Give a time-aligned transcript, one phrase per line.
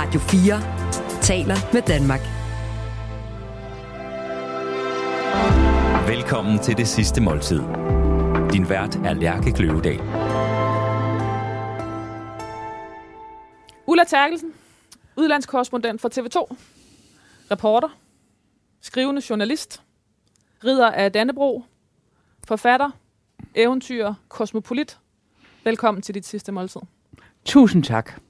[0.00, 2.20] Radio 4 taler med Danmark.
[6.08, 7.60] Velkommen til det sidste måltid.
[8.52, 10.00] Din vært er Lærke Kløvedal.
[13.86, 14.52] Ulla Terkelsen,
[15.16, 16.56] udlandskorrespondent for TV2,
[17.50, 17.88] reporter,
[18.80, 19.82] skrivende journalist,
[20.64, 21.64] ridder af Dannebro,
[22.48, 22.90] forfatter,
[23.54, 24.98] eventyr, kosmopolit.
[25.64, 26.80] Velkommen til dit sidste måltid.
[27.44, 28.20] Tusind tak.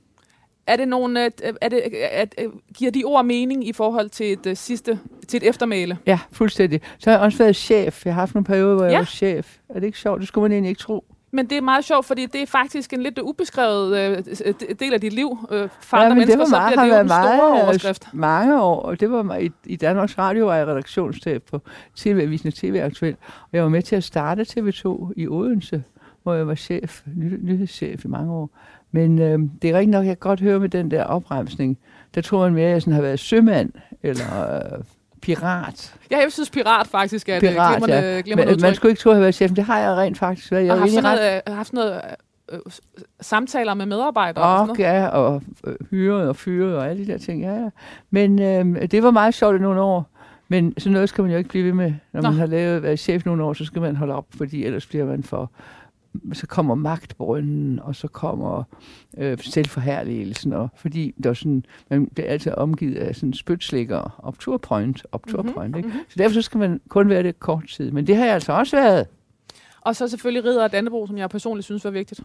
[0.70, 1.82] Er det nogle, øh, er det,
[2.20, 5.98] er, er, giver de ord mening i forhold til et uh, sidste, til et eftermæle?
[6.06, 6.80] Ja, fuldstændig.
[6.98, 8.06] Så har jeg også været chef.
[8.06, 8.98] Jeg har haft nogle perioder, hvor jeg Ja.
[8.98, 9.56] var chef.
[9.68, 10.20] Er det ikke sjovt?
[10.20, 11.04] Det skulle man egentlig ikke tro.
[11.32, 14.24] Men det er meget sjovt, fordi det er faktisk en lidt ubeskrevet øh,
[14.80, 15.38] del af dit liv.
[15.50, 17.64] Øh, for Ja, andre men det var så meget, bliver har det jo meget, øh,
[17.66, 18.08] overskrift.
[18.12, 18.80] mange år.
[18.82, 21.60] Og det var mig, i, i Danmarks Radio var jeg redaktionschef på
[21.96, 23.16] TV-avisen og TV Aktuel.
[23.42, 25.82] Og jeg var med til at starte TV2 i Odense,
[26.22, 28.50] hvor jeg var chef, ny, nyhedschef i mange år.
[28.92, 31.78] Men øh, det er rigtigt nok, jeg kan godt høre med den der opremsning.
[32.14, 34.82] Der tror man mere, at jeg sådan har været sømand eller øh,
[35.22, 35.94] pirat.
[36.10, 38.20] Ja, jeg synes pirat faktisk er Pirat, et glimrende, ja.
[38.20, 38.62] glimrende udtryk.
[38.62, 40.64] man skulle ikke tro, at jeg været chef, det har jeg rent faktisk været.
[40.64, 42.00] Jeg har haft sådan ret noget, øh, haft noget
[42.52, 42.72] øh, øh,
[43.20, 45.00] samtaler med medarbejdere og Og sådan noget.
[45.02, 47.42] ja, og øh, hyret og fyret og alle de der ting.
[47.42, 47.68] Ja, ja.
[48.10, 50.10] Men øh, det var meget sjovt i nogle år.
[50.48, 51.94] Men sådan noget skal man jo ikke blive ved med.
[52.12, 52.30] Når Nå.
[52.30, 55.04] man har lavet, været chef nogle år, så skal man holde op, fordi ellers bliver
[55.04, 55.50] man for...
[56.32, 58.62] Så kommer magtbrønden, og så kommer
[59.18, 64.20] øh, selvforherligelsen, og fordi der er sådan, man, det er altid omgivet af sådan spytslikker,
[64.22, 65.98] opturpoint, opturpoint, mm-hmm, ikke?
[66.08, 67.90] Så derfor så skal man kun være det kort tid.
[67.90, 69.06] Men det har jeg altså også været.
[69.80, 72.20] Og så selvfølgelig ridder af Dannebro, som jeg personligt synes var vigtigt.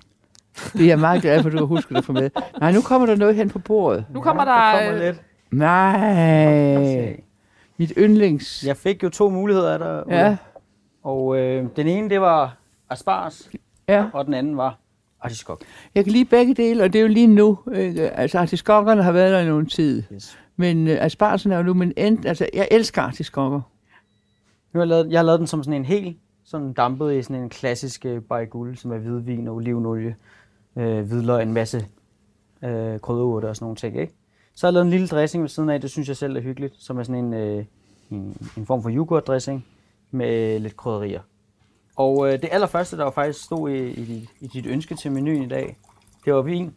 [0.73, 2.29] Det er jeg meget glad for, at du har husket at få med.
[2.59, 4.05] Nej, nu kommer der noget hen på bordet.
[4.13, 4.55] Nu kommer ja, der...
[4.57, 5.21] der kommer øh, lidt.
[5.51, 7.19] Nej.
[7.77, 8.63] Mit yndlings.
[8.67, 10.25] Jeg fik jo to muligheder af dig, Ulla.
[10.27, 10.37] Ja,
[11.03, 12.57] Og øh, den ene, det var
[12.89, 13.49] asparges,
[13.87, 14.05] ja.
[14.13, 14.79] og den anden var
[15.21, 15.63] artiskok.
[15.95, 17.57] Jeg kan lide begge dele, og det er jo lige nu.
[17.75, 18.09] Ikke?
[18.09, 20.03] Altså, artiskokkerne har været der i nogen tid.
[20.13, 20.37] Yes.
[20.55, 23.61] Men øh, aspargesen er jo nu, men end, altså, jeg elsker artiskokker.
[24.73, 27.21] Nu har jeg, lavet, jeg har lavet den som sådan en hel, sådan dampet i
[27.21, 28.21] sådan en klassisk øh,
[28.75, 30.15] som er hvidvin og olivenolie,
[30.75, 31.85] øh, hvidløg, en masse
[32.63, 34.13] øh, krydderurter og sådan nogle ting, ikke?
[34.55, 36.41] Så har jeg lavet en lille dressing ved siden af, det synes jeg selv er
[36.41, 37.65] hyggeligt, som er sådan en, øh,
[38.11, 39.65] en, en form for yoghurtdressing
[40.11, 41.21] med lidt krydderier.
[41.95, 45.11] Og øh, det allerførste, der jo faktisk stod i, i, dit- i dit ønske til
[45.11, 45.77] menuen i dag,
[46.25, 46.73] det var vin,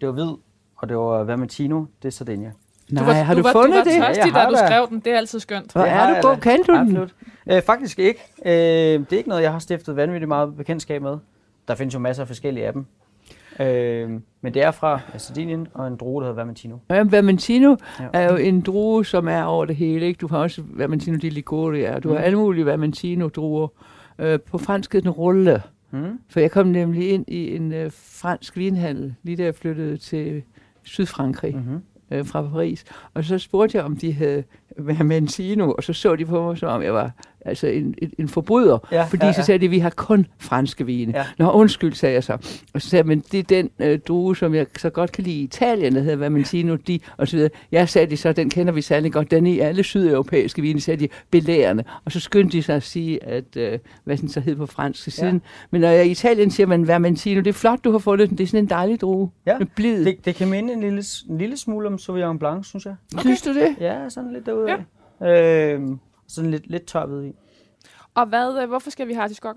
[0.00, 0.30] det var hvid,
[0.76, 2.52] og det var Vermentino de Sardinia.
[2.90, 3.92] Nej, var, har du, var, fundet du var det?
[3.92, 5.00] tørstig, Jeg da har du skrev den.
[5.00, 5.72] Det er altid skønt.
[5.72, 6.36] Hvor Det er har du god?
[6.36, 6.80] Kan du den?
[6.80, 7.14] Absolut.
[7.50, 8.20] Øh, faktisk ikke.
[8.46, 11.16] Øh, det er ikke noget, jeg har stiftet vanvittigt meget bekendtskab med.
[11.68, 12.86] Der findes jo masser af forskellige af dem.
[13.60, 14.10] Øh,
[14.40, 16.76] men det er fra Sardinien og en droge, der hedder Vermentino.
[16.90, 18.04] Ja, Vermentino Ja.
[18.12, 20.06] er jo en drue, som er over det hele.
[20.06, 20.18] Ikke?
[20.18, 22.24] Du har også Vermentino di Liguria, og du har Mm.
[22.24, 23.68] alle mulige Vermentino-druer.
[24.20, 25.62] Øh, på fransk den rulle.
[25.90, 26.18] Mm.
[26.28, 30.42] For jeg kom nemlig ind i en øh, fransk vinhandel, lige da jeg flyttede til
[30.82, 31.56] Sydfrankrig.
[31.56, 31.80] Mm-hmm.
[32.10, 32.84] øh, fra Paris.
[33.14, 34.44] Og så spurgte jeg, om de havde
[34.86, 37.10] Vermentino, og så så de på mig, som om jeg var
[37.44, 38.78] altså en, en, en forbryder.
[38.92, 39.44] Ja, fordi ja, så ja.
[39.44, 41.12] sagde de, vi har kun franske vine.
[41.16, 41.24] Ja.
[41.38, 42.32] Nå, undskyld, sagde jeg så.
[42.74, 45.24] Og så sagde jeg, men det er den øh, drue, som jeg så godt kan
[45.24, 47.50] lide i Italien, der hedder Vermentino di, og så videre.
[47.72, 49.30] Jeg sagde de så, den kender vi særlig godt.
[49.30, 51.84] Den er i alle sydeuropæiske vine, sagde de, belærende.
[52.04, 55.02] Og så skyndte de sig at sige, at, øh, hvad den så hed på fransk
[55.02, 55.42] til siden.
[55.70, 58.38] Men når jeg i Italien siger man Vermentino, det er flot, du har fundet den.
[58.38, 59.30] Det er sådan en dejlig drue.
[59.46, 60.04] Ja, blid.
[60.04, 62.94] Det, det kan minde en lille, en lille smule om Sauvignon Blanc, synes jeg.
[63.14, 63.22] Okay.
[63.22, 63.76] Synes du det?
[63.80, 64.69] Ja, sådan lidt derude
[65.20, 65.74] ja.
[65.74, 65.82] øh,
[66.28, 67.34] Sådan lidt, lidt tør hvidvin.
[68.14, 69.56] Og hvad, øh, hvorfor skal vi have artiskok?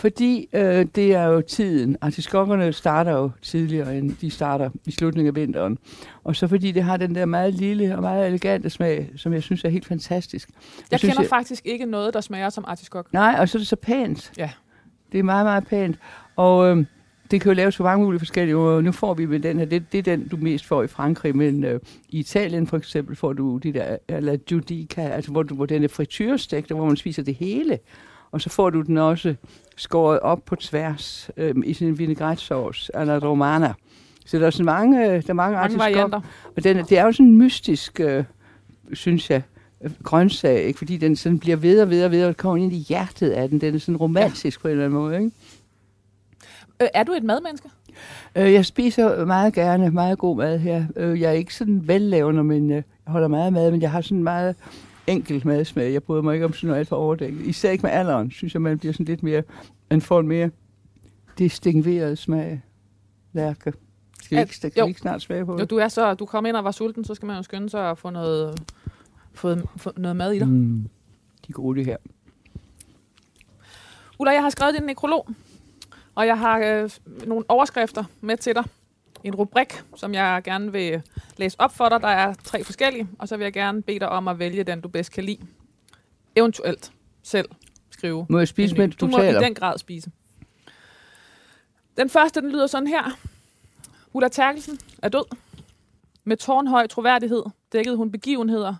[0.00, 1.96] Fordi øh, det er jo tiden.
[2.00, 5.78] Artiskokkerne starter jo tidligere, end de starter i slutningen af vinteren.
[6.24, 9.42] Og så fordi det har den der meget lille og meget elegante smag, som jeg
[9.42, 10.48] synes er helt fantastisk.
[10.90, 13.12] Jeg synes, kender faktisk ikke noget, der smager som artiskok.
[13.12, 14.32] Nej, og så er det så pænt.
[14.38, 14.50] Ja.
[15.12, 15.98] Det er meget, meget pænt.
[16.36, 16.84] Og øh,
[17.30, 18.80] det kan jo laves på mange mulige forskellige måder.
[18.80, 21.36] Nu får vi med den her, det, det er den, du mest får i Frankrig,
[21.36, 25.54] men øh, i Italien for eksempel får du de der, eller giudica, altså hvor, du,
[25.54, 27.78] hvor den er frityrestegt, og hvor man spiser det hele.
[28.30, 29.34] Og så får du den også
[29.76, 33.72] skåret op på tværs øh, i sådan en vinaigrette-sauce, eller romana.
[34.26, 36.20] Så der er sådan mange, øh, der er mange, Mange varianter.
[36.56, 38.24] Og den, det er jo sådan en mystisk, øh,
[38.92, 39.42] synes jeg,
[39.84, 40.78] øh, grøntsag, ikke?
[40.78, 43.48] fordi den sådan bliver ved og ved og ved, og kommer ind i hjertet af
[43.48, 43.60] den.
[43.60, 44.62] Den er sådan romantisk ja.
[44.62, 45.16] på en eller anden måde.
[45.18, 45.30] Ikke?
[46.82, 47.68] Øh, er du et madmenneske?
[48.36, 50.84] Øh, jeg spiser meget gerne meget god mad her.
[50.96, 53.90] Øh, jeg er ikke sådan vellavende, men øh, jeg holder meget af mad, men jeg
[53.90, 54.56] har sådan meget
[55.06, 55.92] enkel madsmag.
[55.92, 57.46] Jeg bryder mig ikke om sådan noget alt for overdækket.
[57.46, 59.42] Især ikke med alderen, synes jeg, man bliver sådan lidt mere,
[59.90, 60.50] man får en mere
[61.38, 62.62] distingueret smag.
[63.32, 63.72] Lærke.
[64.22, 64.86] Skal vi ikke, skal vi jo.
[64.86, 65.70] ikke snart smage på Jo, det?
[65.70, 67.90] du er så, du kom ind og var sulten, så skal man jo skynde sig
[67.90, 68.62] at få noget,
[69.34, 70.48] få, få noget mad i dig.
[70.48, 70.82] Mm,
[71.46, 71.96] de er gode, det her.
[74.18, 75.28] Ulla, jeg har skrevet din nekrolog,
[76.18, 76.90] og jeg har øh,
[77.26, 78.64] nogle overskrifter med til dig.
[79.24, 81.02] en rubrik, som jeg gerne vil
[81.36, 82.00] læse op for dig.
[82.00, 84.80] Der er tre forskellige, og så vil jeg gerne bede dig om at vælge den,
[84.80, 85.46] du bedst kan lide.
[86.36, 86.92] Eventuelt
[87.22, 87.48] selv
[87.90, 88.26] skrive.
[88.28, 89.40] Må jeg spise, mens du, du må taler?
[89.40, 90.10] i den grad spise.
[91.96, 93.18] Den første, den lyder sådan her.
[94.12, 95.36] Ulla Terkelsen er død.
[96.24, 97.42] Med tårnhøj troværdighed
[97.72, 98.74] dækkede hun begivenheder,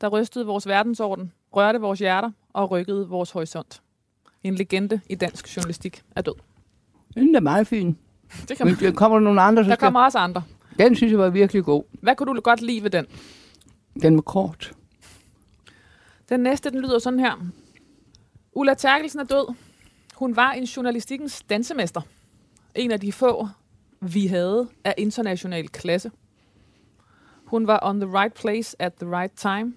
[0.00, 3.82] der rystede vores verdensorden, rørte vores hjerter og rykkede vores horisont.
[4.42, 6.53] En legende i dansk journalistik er død.
[7.14, 7.98] Den er meget fin.
[8.48, 8.92] Det kan Men man.
[8.92, 10.42] der kommer nogle andre, så Der kommer også andre.
[10.78, 11.82] Den synes jeg var virkelig god.
[11.92, 13.06] Hvad kunne du godt lide ved den?
[14.02, 14.72] Den var kort.
[16.28, 17.46] Den næste, den lyder sådan her.
[18.52, 19.54] Ulla Terkelsen er død.
[20.14, 22.00] Hun var en journalistikkens dansemester.
[22.74, 23.48] En af de få,
[24.00, 26.10] vi havde af international klasse.
[27.44, 29.74] Hun var on the right place at the right time.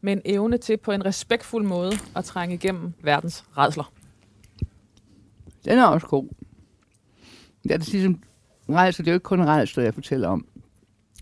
[0.00, 3.92] Med en evne til på en respektfuld måde at trænge igennem verdens redsler.
[5.66, 6.28] Den er også god.
[7.62, 8.20] Det er ligesom,
[8.70, 10.46] rejser, det er jo ikke kun rejser, jeg fortæller om.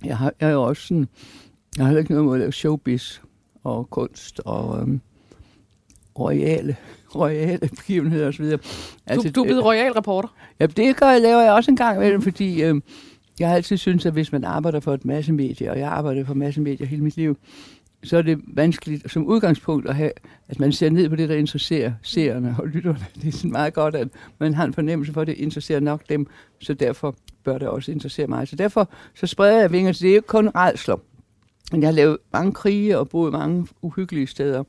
[0.04, 1.08] Jeg har, jeg er jo også sådan,
[1.76, 3.18] jeg har heller ikke noget mod at lave showbiz
[3.64, 5.00] og kunst og øhm,
[6.18, 6.76] royale,
[7.16, 8.44] royale begivenheder osv.
[8.44, 10.28] Du, du er blevet royal reporter.
[10.60, 12.80] Ja, det gør jeg, laver jeg også en gang imellem, fordi øh,
[13.38, 16.24] jeg har altid syntes, at hvis man arbejder for et masse medier, og jeg arbejder
[16.24, 17.38] for masse medier hele mit liv,
[18.04, 20.10] så er det vanskeligt som udgangspunkt at have,
[20.48, 23.06] at man ser ned på det, der interesserer seerne og lytterne.
[23.14, 24.08] Det er sådan meget godt, at
[24.38, 26.26] man har en fornemmelse for, at det interesserer nok dem,
[26.60, 28.48] så derfor bør det også interessere mig.
[28.48, 30.96] Så derfor så spreder jeg vinger, så det er jo ikke kun redsler.
[31.72, 34.64] Men jeg har lavet mange krige og boet mange uhyggelige steder,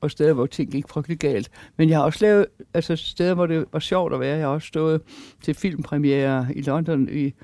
[0.00, 1.50] og steder, hvor ting gik frygtelig galt.
[1.76, 4.36] Men jeg har også lavet altså steder, hvor det var sjovt at være.
[4.36, 5.00] Jeg har også stået
[5.42, 7.34] til filmpremiere i London i,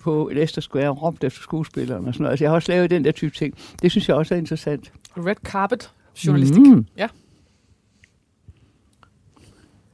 [0.00, 2.30] på Leicester Square og råbt efter skuespilleren og sådan noget.
[2.32, 3.54] Altså, jeg har også lavet den der type ting.
[3.82, 4.92] Det synes jeg også er interessant.
[5.16, 5.92] Red carpet
[6.26, 6.66] journalistik.
[6.66, 6.86] Mm.
[6.96, 7.08] Ja.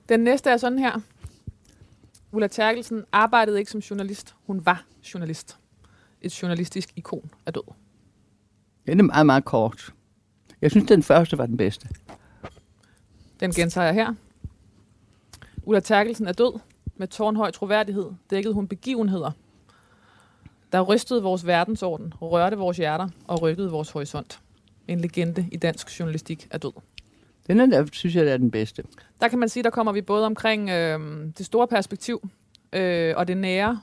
[0.09, 1.01] Den næste er sådan her.
[2.33, 4.35] Ulla Terkelsen arbejdede ikke som journalist.
[4.47, 4.85] Hun var
[5.15, 5.59] journalist.
[6.23, 7.73] Et journalistisk ikon er død.
[8.87, 9.95] Den er meget, meget kort.
[10.61, 11.89] Jeg synes, den første var den bedste.
[13.41, 14.15] Den gentager jeg her.
[15.63, 16.59] Ulla Terkelsen er død.
[16.97, 19.31] Med tårnhøj troværdighed dækkede hun begivenheder,
[20.73, 24.41] der rystede vores verdensorden, rørte vores hjerter og rykkede vores horisont.
[24.89, 26.73] En legende i dansk journalistik er død.
[27.47, 28.83] Den er, der, synes jeg, der er den bedste.
[29.21, 31.01] Der kan man sige, der kommer vi både omkring øh,
[31.39, 32.29] det store perspektiv
[32.73, 33.81] øh, og det nære,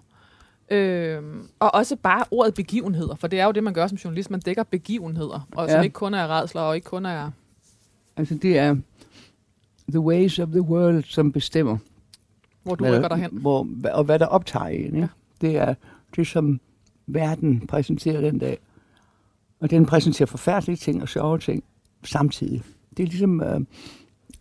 [0.69, 1.21] øh,
[1.59, 4.31] og også bare ordet begivenheder, for det er jo det, man gør som journalist.
[4.31, 5.83] Man dækker begivenheder, og som Ja.
[5.83, 7.31] ikke kun er redsler og ikke kun er...
[8.17, 8.75] Altså, det er
[9.89, 11.77] the ways of the world, som bestemmer.
[12.63, 13.29] Hvor du hvad, rykker dig hen.
[13.31, 14.85] Hvor, og hvad der optager en.
[14.85, 14.99] Ikke?
[14.99, 15.07] Ja.
[15.41, 15.73] Det er
[16.15, 16.59] det, som
[17.07, 18.57] verden præsenterer den dag.
[19.59, 21.63] Og den præsenterer forfærdelige ting og sjove ting
[22.03, 22.63] samtidig.
[22.97, 23.61] Det er ligesom øh,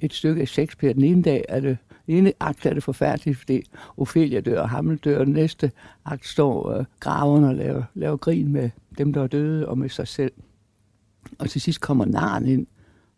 [0.01, 0.95] et stykke af Shakespeare.
[0.95, 3.63] Den ene dag er det, den ene akt er det forfærdeligt, fordi
[3.97, 5.71] Ophelia dør, og Hamlet dør, og den næste
[6.05, 9.89] akt står øh, graven og laver, laver grin med dem, der er døde, og med
[9.89, 10.33] sig selv.
[11.39, 12.67] Og til sidst kommer naren ind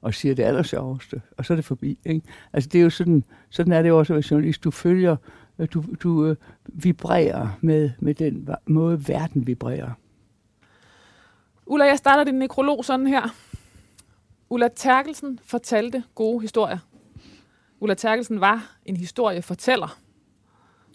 [0.03, 1.99] og siger det allersjoveste, og så er det forbi.
[2.07, 2.27] Ikke?
[2.53, 4.65] Altså det er jo sådan, sådan er det jo også at være journalist.
[4.65, 5.17] Du følger,
[5.59, 6.37] Øh, du, du øh,
[6.67, 9.91] vibrerer med, med den måde, verden vibrerer.
[11.67, 13.35] Ulla, jeg starter din nekrolog sådan her.
[14.51, 16.79] Ulla Terkelsen fortalte gode historier.
[17.81, 19.99] Ulla Terkelsen var en historiefortæller.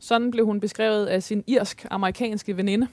[0.01, 2.87] Sådan blev hun beskrevet af sin irsk-amerikanske veninde,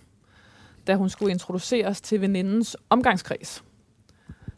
[0.86, 3.64] da hun skulle introduceres til venindens omgangskreds.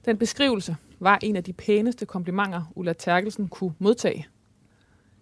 [0.04, 4.26] Den beskrivelse var en af de pæneste komplimenter, Ulla Terkelsen kunne modtage.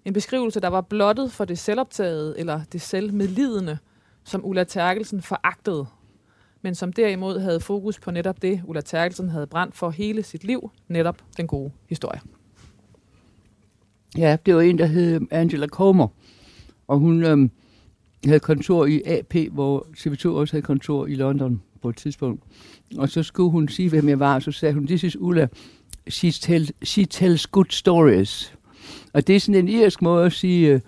[0.09, 3.79] En beskrivelse, der var blottet for det selvoptagede eller det selvmedlidende,
[4.25, 5.87] som Ulla Terkelsen foragtede
[6.63, 10.45] men som derimod havde fokus på netop det, Ulla Terkelsen havde brændt for hele sit
[10.45, 12.21] liv, netop den gode historie.
[14.19, 16.09] Ja, det var en, der hed Angela Comer,
[16.89, 17.51] og hun øhm,
[18.25, 22.43] havde kontor i AP, hvor TV2 også havde kontor i London på et tidspunkt.
[22.97, 25.49] Og så skulle hun sige, hvem jeg var, og så sagde hun, this is Ulla,
[26.11, 28.58] she, tell, she tells good stories.
[29.19, 30.81] Og det er sådan en irsk måde at sige, øh,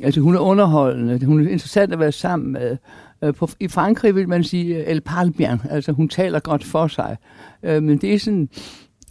[0.00, 2.76] altså hun er underholdende, hun er interessant at være sammen med.
[3.24, 6.64] Øh, på, I Frankrig vil man sige øh, el parle bien, altså hun taler godt
[6.64, 7.16] for sig.
[7.62, 8.48] Øh, men det er sådan,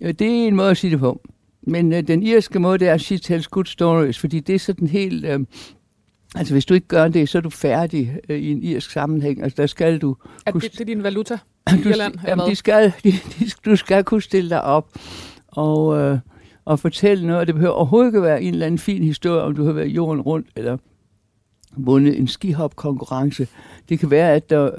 [0.01, 1.21] øh, det er en måde at sige det på.
[1.67, 4.87] Men øh, den irske måde, det er, she tells good stories, fordi det er sådan
[4.87, 5.25] helt...
[5.25, 5.39] Øh,
[6.35, 9.43] altså, hvis du ikke gør det, så er du færdig øh, i en irsk sammenhæng.
[9.43, 10.15] Altså, der skal du...
[10.45, 11.37] Er kunne det, det er din valuta
[11.83, 12.13] du, Irland?
[12.27, 14.97] jamen, de skal, de, de, du skal kunne stille dig op
[15.47, 16.17] og, øh,
[16.65, 17.47] og fortælle noget.
[17.47, 20.21] Det behøver overhovedet ikke være en eller anden fin historie, om du har været jorden
[20.21, 20.77] rundt, eller
[21.77, 23.47] vundet en skihop-konkurrence.
[23.89, 24.71] Det kan være, at der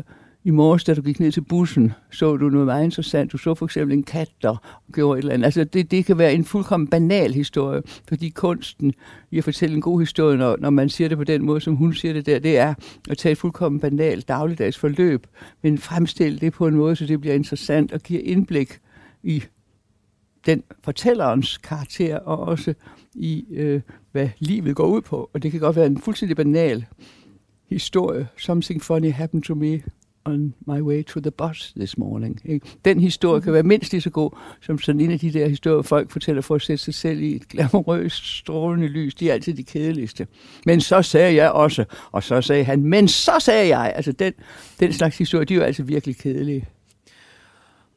[0.45, 3.33] i morges, da du gik ned til bussen, så du noget meget interessant.
[3.33, 4.57] Du så for eksempel en kat, der
[4.93, 5.45] gjorde et eller andet.
[5.45, 8.95] Altså, det, det kan være en fuldkommen banal historie, fordi kunsten
[9.31, 11.77] i at fortælle en god historie, når, når man siger det på den måde, som
[11.77, 12.75] hun siger det der, det er
[13.11, 15.27] at tage et fuldkommen banalt dagligdags forløb,
[15.63, 18.79] men fremstille det på en måde, så det bliver interessant og giver indblik
[19.23, 19.43] i
[20.47, 22.75] den fortællerens karakter, og også
[23.15, 23.81] i, øh,
[24.13, 25.31] hvad livet går ud på.
[25.33, 26.87] Og det kan godt være en fuldstændig banal
[27.69, 28.29] historie.
[28.37, 29.83] Something funny happened to me
[30.25, 32.41] on my way to the bus this morning.
[32.45, 32.67] Ikke?
[32.85, 34.31] Den historie kan være mindst lige så god,
[34.61, 37.37] som sådan en af de der historier, folk fortæller for at sætte sig selv i
[37.37, 39.15] et glamourøst, strålende lys.
[39.15, 40.27] De er altid de kedeligste.
[40.67, 43.93] Men så sagde jeg også, og så sagde han, men så sagde jeg.
[43.97, 44.33] Altså den,
[44.81, 46.69] den slags historie, de er jo altså virkelig kedelige.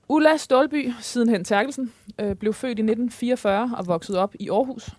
[0.10, 4.90] Ulla Stålby, sidenhen Terkelsen, øh, blev født i 1944 og voksede op i Aarhus.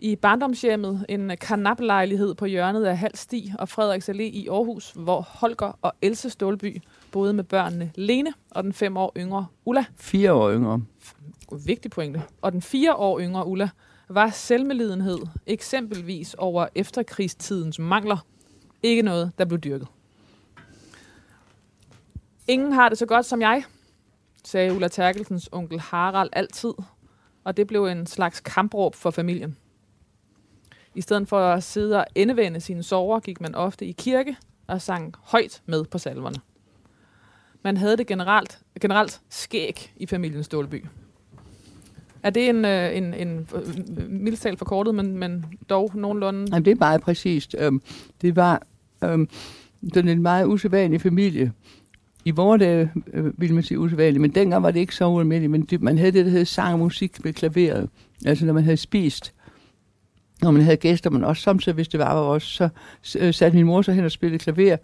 [0.00, 5.78] I barndomshjemmet en karnaplejlighed på hjørnet af Halsti og Frederiks Allé i Aarhus, hvor Holger
[5.82, 9.84] og Else Stålby boede med børnene Lene og den fem år yngre Ulla.
[9.96, 10.82] Fire år yngre.
[11.66, 12.22] Vigtig pointe.
[12.42, 13.68] Og den fire år yngre Ulla
[14.08, 18.26] var selvmelidenhed, eksempelvis over efterkrigstidens mangler,
[18.82, 19.88] ikke noget, der blev dyrket.
[22.48, 23.64] Ingen har det så godt som jeg,
[24.44, 26.72] sagde Ulla Terkelsens onkel Harald altid,
[27.44, 29.56] og det blev en slags kampråb for familien.
[30.94, 34.36] I stedet for at sidde og endevende sine sorger, gik man ofte i kirke
[34.66, 36.36] og sang højt med på salverne.
[37.62, 40.84] Man havde det generelt, generelt skæg i familien Stålby.
[42.22, 46.46] Er det en, øh, en, en, øh, en mildtalt forkortet, men, men dog nogenlunde?
[46.52, 47.56] Jamen, det er meget præcist.
[47.58, 47.82] Øhm,
[48.22, 48.62] det var
[49.04, 49.28] øhm,
[49.94, 51.52] sådan en meget usædvanlig familie.
[52.24, 55.06] I vores dage øh, øh ville man sige usædvanligt, men dengang var det ikke så
[55.06, 55.50] ualmindeligt.
[55.50, 57.88] Men det, man havde det, der hed sang og musik med klaveret.
[58.26, 59.34] Altså når man havde spist,
[60.42, 62.68] når man havde gæster, men også samtidig, hvis det var også,
[63.02, 64.76] så øh, satte min mor så hen og spillede klaver,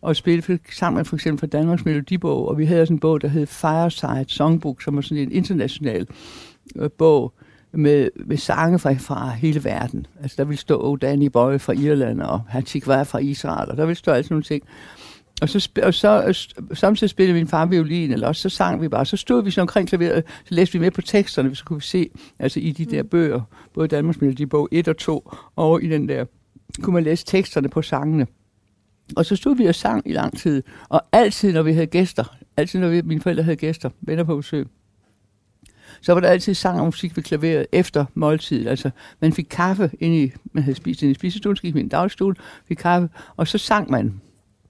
[0.00, 3.28] og spillede sammen for eksempel fra Danmarks Melodibog, og vi havde sådan en bog, der
[3.28, 6.06] hed Fireside Songbook, som var sådan en international
[6.76, 7.32] øh, bog,
[7.72, 10.06] med, med sange fra, fra hele verden.
[10.22, 13.86] Altså der ville stå Danny Boy fra Irland, og Hatik var fra Israel, og der
[13.86, 14.62] ville stå alle sådan nogle ting.
[15.42, 16.34] Og så, og så øh,
[16.76, 19.06] samtidig spillede min far violin, eller også så sang vi bare.
[19.06, 21.84] Så stod vi sådan omkring klaveret, så læste vi med på teksterne, så kunne vi
[21.84, 23.08] se, altså i de der mm.
[23.08, 23.40] bøger,
[23.74, 26.24] både Danmarks Melodi bog 1 og 2, og i den der,
[26.82, 28.26] kunne man læse teksterne på sangene.
[29.16, 32.36] Og så stod vi og sang i lang tid, og altid når vi havde gæster,
[32.56, 34.66] altid når vi, mine forældre havde gæster, venner på besøg,
[36.00, 38.66] så var der altid sang og musik ved klaveret efter måltid.
[38.66, 41.80] Altså, man fik kaffe ind i, man havde spist ind i spisestuen, så gik man
[41.80, 42.36] i en dagstol,
[42.68, 44.20] fik kaffe, og så sang man.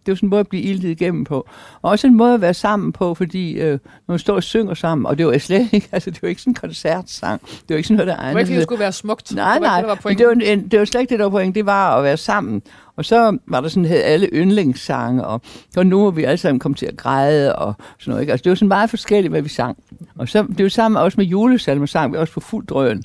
[0.06, 1.48] Det var sådan en måde at blive iltet igennem på.
[1.82, 4.74] Og også en måde at være sammen på, fordi øh, når man står og synger
[4.74, 7.40] sammen, og det var slet ikke, altså det var ikke sådan en koncertsang.
[7.40, 8.28] Det var ikke sådan noget, der egnede.
[8.28, 9.34] Det var ikke, det skulle være smukt.
[9.34, 11.54] Nej, nej, det var, det, var en, det var slet ikke det, der var point.
[11.54, 12.62] Det var at være sammen.
[12.96, 15.40] Og så var der sådan, havde alle yndlingssange, og
[15.74, 18.22] så nu var vi alle sammen kommet til at græde, og sådan noget.
[18.22, 18.32] Ikke?
[18.32, 19.76] Altså, det var sådan meget forskelligt, hvad vi sang.
[20.18, 23.02] Og så, det var sammen også med julesalmer, sang vi også på fuld drøn.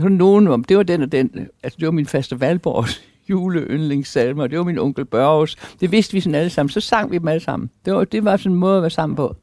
[0.00, 4.46] Så nogen, det var den og den, altså det var min faste Valborgs juleyndlingssalmer.
[4.46, 5.56] Det var min onkel Børges.
[5.80, 6.70] Det vidste vi sådan alle sammen.
[6.70, 7.70] Så sang vi dem alle sammen.
[7.84, 9.36] Det var, det var sådan en måde at være sammen på.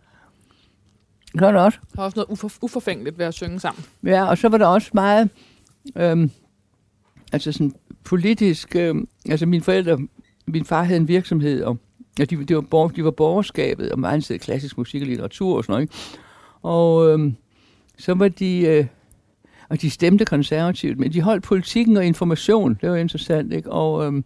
[1.36, 1.80] Så var der også.
[1.82, 3.84] Der var også noget ufor, uforfængeligt ved at synge sammen.
[4.04, 5.30] Ja, og så var der også meget,
[5.96, 6.32] øhm,
[7.32, 9.98] altså sådan politisk, øhm, altså mine forældre,
[10.48, 11.78] min far havde en virksomhed, og
[12.20, 15.64] ja, de, de, var, borg, de var borgerskabet, og meget klassisk musik og litteratur og
[15.64, 15.96] sådan noget, ikke?
[16.62, 17.36] Og øhm,
[17.98, 18.86] så var de, øh,
[19.70, 22.78] og de stemte konservativt, men de holdt politikken og information.
[22.82, 23.72] Det var interessant, ikke?
[23.72, 24.24] Og, øhm,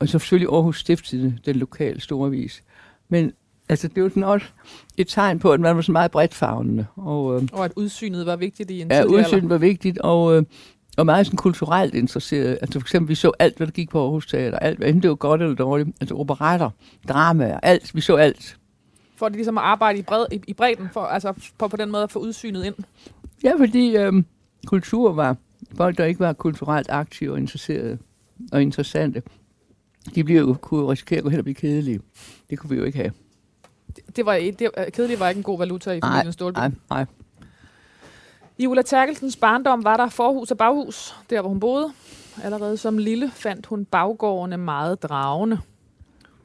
[0.00, 2.62] og så selvfølgelig Aarhus Stiftstidende, den lokale store vis.
[3.08, 3.32] Men
[3.68, 4.46] altså, det var sådan også
[4.96, 6.86] et tegn på, at man var så meget bredt fagnende.
[6.96, 10.42] Og, øhm, og at udsynet var vigtigt i en Ja, udsynet var vigtigt, og, øh,
[10.96, 12.58] og meget sådan kulturelt interesseret.
[12.60, 14.58] Altså for eksempel, vi så alt, hvad der gik på Aarhus Teater.
[14.58, 15.88] Alt, enten det var godt eller dårligt.
[16.00, 16.70] Altså operater,
[17.08, 17.94] dramaer, alt.
[17.94, 18.56] Vi så alt.
[19.16, 21.90] For det ligesom at arbejde i, bred, i, i bredden, for, altså på, på den
[21.90, 22.74] måde at få udsynet ind.
[23.44, 23.96] Ja, fordi...
[23.96, 24.12] Øh,
[24.68, 25.36] kultur var
[25.76, 27.98] folk, der ikke var kulturelt aktive og interesserede
[28.52, 29.22] og interessante.
[30.14, 32.00] De blev jo, kunne risikere at blive kedelige.
[32.50, 33.12] Det kunne vi jo ikke have.
[33.96, 36.58] Det, det var, det, kedelige var ikke en god valuta i familien Stålby.
[36.58, 37.06] Nej, nej.
[38.58, 41.92] I Ulla Terkelsens barndom var der forhus og baghus, der hvor hun boede.
[42.42, 45.58] Allerede som lille fandt hun baggårdene meget dragende.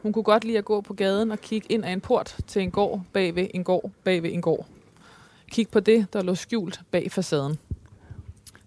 [0.02, 2.62] Hun kunne godt lide at gå på gaden og kigge ind af en port til
[2.62, 4.66] en gård bagved en gård bagved en gård.
[5.52, 7.58] Kig på det, der lå skjult bag facaden.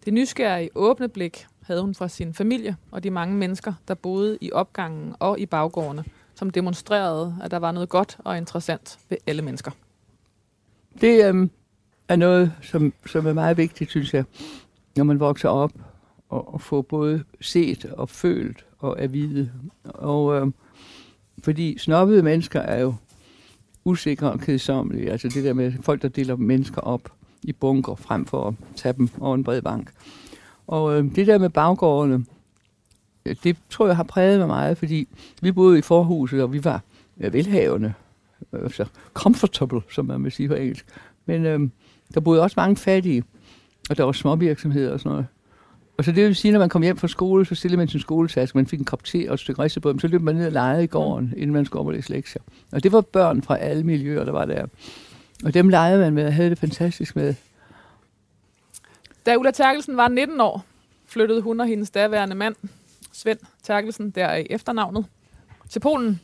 [0.06, 4.38] Det nysgerrige åbne blik havde hun fra sin familie og de mange mennesker, der boede
[4.40, 9.18] i opgangen og i baggårdene, som demonstrerede, at der var noget godt og interessant ved
[9.26, 9.70] alle mennesker.
[11.00, 11.50] Det øhm,
[12.08, 14.25] er noget, som, som er meget vigtigt, synes jeg,
[14.96, 15.72] når man vokser op
[16.28, 19.52] og, og får både set og følt og at vide.
[19.84, 20.54] Og øhm,
[21.44, 22.94] fordi snobbede mennesker er jo
[23.84, 25.10] usikre og kedsommelige.
[25.10, 28.93] Altså det der med folk, der deler mennesker op i bunker, frem for at tage
[28.93, 29.90] dem over en bred bank.
[30.66, 32.25] Og øh, det der med baggårdene,
[33.25, 35.09] øh, det tror jeg har præget mig meget, fordi
[35.43, 36.83] vi boede i forhuset, og vi var
[37.21, 37.95] ja, velhavende.
[38.52, 40.87] Altså comfortable, som man vil sige på engelsk.
[41.26, 41.61] Men øh,
[42.14, 43.25] der boede også mange fattige,
[43.90, 45.26] og der var småvirksomheder og sådan noget.
[45.99, 48.00] Og så det vil sige, når man kom hjem fra skole, så stillede man sin
[48.00, 50.52] skoletaske, man fik en kop te og et stykke dem, så løb man ned og
[50.52, 52.43] legede i gården, inden man skulle op og læse lektier.
[52.73, 54.66] Og det var børn fra alle miljøer, der var der.
[55.45, 57.35] Og dem legede man med og havde det fantastisk med.
[59.26, 60.64] Da Ulla Terkelsen var 19 år,
[61.07, 62.55] flyttede hun og hendes daværende mand,
[63.12, 65.07] Svend Terkelsen, der er i efternavnet,
[65.69, 66.21] til Polen,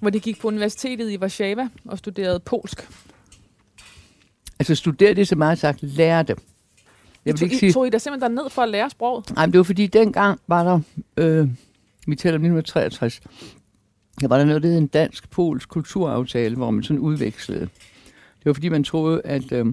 [0.00, 2.88] hvor de gik på universitetet i Warszawa og studerede polsk.
[4.58, 6.36] Altså studerede det så meget sagt, lærte.
[7.24, 7.72] Jeg vil ikke sige...
[7.72, 9.34] Tog I da simpelthen ned for at lære sproget?
[9.34, 10.80] Nej, det var fordi dengang var der,
[11.16, 11.48] øh,
[12.06, 13.20] vi taler om 1963,
[14.20, 17.68] der var der noget, der hed en dansk-polsk kulturaftale, hvor man sådan udvekslede.
[18.40, 19.66] Det var fordi, man troede, at øh,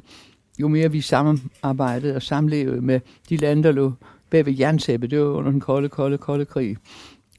[0.59, 3.93] jo mere vi samarbejdede og samlevede med de lande, der lå
[4.29, 6.77] bag ved jerntæppet, det var under den kolde, kolde, kolde krig.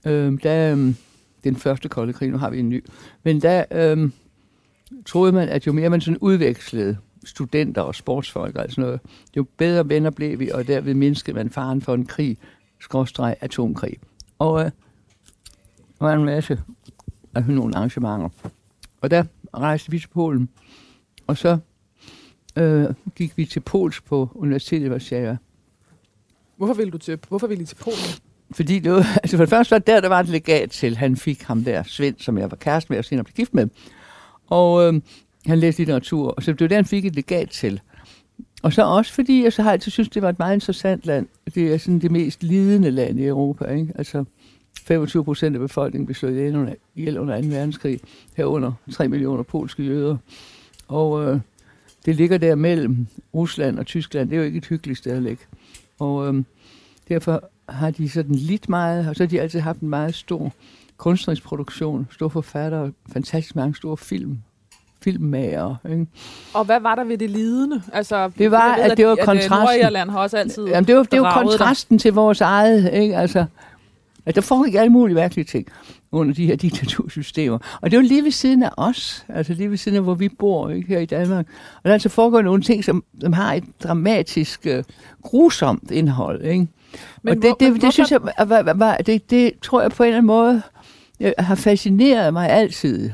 [0.07, 0.95] Øh, der, øh,
[1.45, 2.85] den første kolde krig, nu har vi en ny.
[3.23, 4.11] Men der øh,
[5.07, 9.01] troede man, at jo mere man sådan udvekslede studenter og sportsfolk og sådan noget,
[9.37, 12.39] jo bedre venner blev vi, og derved mindskede man faren for en krig,
[12.81, 13.97] skråstreg atomkrig.
[14.39, 14.71] Og øh,
[15.99, 16.61] der var en masse
[17.35, 18.29] af nogle arrangementer.
[19.01, 20.49] Og der rejste vi til Polen,
[21.29, 21.59] og så
[22.57, 25.37] øh, gik vi til Pols på Universitetet i Warszawa.
[26.57, 28.21] Hvorfor ville du til, hvorfor ville I til Polen?
[28.51, 31.17] Fordi det var, altså for det første var der, der var et legat til, han
[31.17, 33.69] fik ham der, Svend, som jeg var kæreste med, og senere blev gift med.
[34.47, 35.01] Og øh,
[35.47, 37.81] han læste litteratur, og så det var der, han fik et legat til.
[38.63, 41.27] Og så også fordi, jeg så har altid synes, det var et meget interessant land.
[41.55, 43.65] Det er sådan det mest lidende land i Europa.
[43.65, 43.93] Ikke?
[43.95, 44.25] Altså
[44.83, 47.49] 25 procent af befolkningen blev slået ihjel under, ihjel under 2.
[47.49, 48.01] verdenskrig,
[48.37, 50.17] herunder 3 millioner polske jøder.
[50.89, 51.41] Og øh,
[52.07, 54.31] det ligger der mellem Rusland og Tyskland.
[54.31, 55.43] Det er jo ikke et hyggeligt sted at ligge.
[55.99, 56.45] Og øh,
[57.09, 60.53] derfor har de sådan lidt meget, og så har de altid haft en meget stor
[60.97, 64.39] kunstnerisk produktion, store forfattere, fantastisk mange store film,
[65.03, 65.77] filmmager.
[65.91, 66.07] Ikke?
[66.55, 67.83] Og hvad var der ved det lidende?
[67.93, 69.53] Altså, det var, ved, at, at det var at, kontrasten.
[69.53, 72.01] At Nordirland har også altid Jamen, det var, det var kontrasten der.
[72.01, 72.93] til vores eget.
[72.93, 73.17] Ikke?
[73.17, 73.45] Altså,
[74.27, 75.67] at der foregik alle mulige virkelige ting
[76.13, 77.59] under de her diktatursystemer.
[77.81, 80.15] Og det er jo lige ved siden af os, altså lige ved siden af, hvor
[80.15, 81.47] vi bor ikke, her i Danmark.
[81.77, 84.85] Og der er altså foregår nogle ting, som, som har et dramatisk, uh,
[85.23, 86.45] grusomt indhold.
[86.45, 86.69] Ikke?
[87.23, 89.91] Men og det, hvor, det, det, det synes jeg, var, var, det, det tror jeg
[89.91, 90.63] på en eller anden måde
[91.39, 93.11] har fascineret mig altid.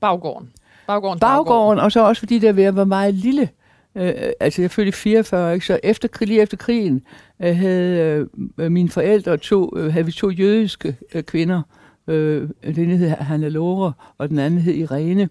[0.00, 0.50] Baggården.
[0.86, 3.48] Baggården, baggården, og så også fordi det ved at være meget lille.
[3.96, 5.66] Øh, altså jeg fødte i 44, ikke?
[5.66, 7.02] så efter, lige efter krigen
[7.42, 8.28] øh, havde
[8.58, 11.62] øh, mine forældre to, øh, havde vi to jødiske øh, kvinder.
[12.06, 15.28] Øh, den ene hed Hanna Lore, og den anden hed Irene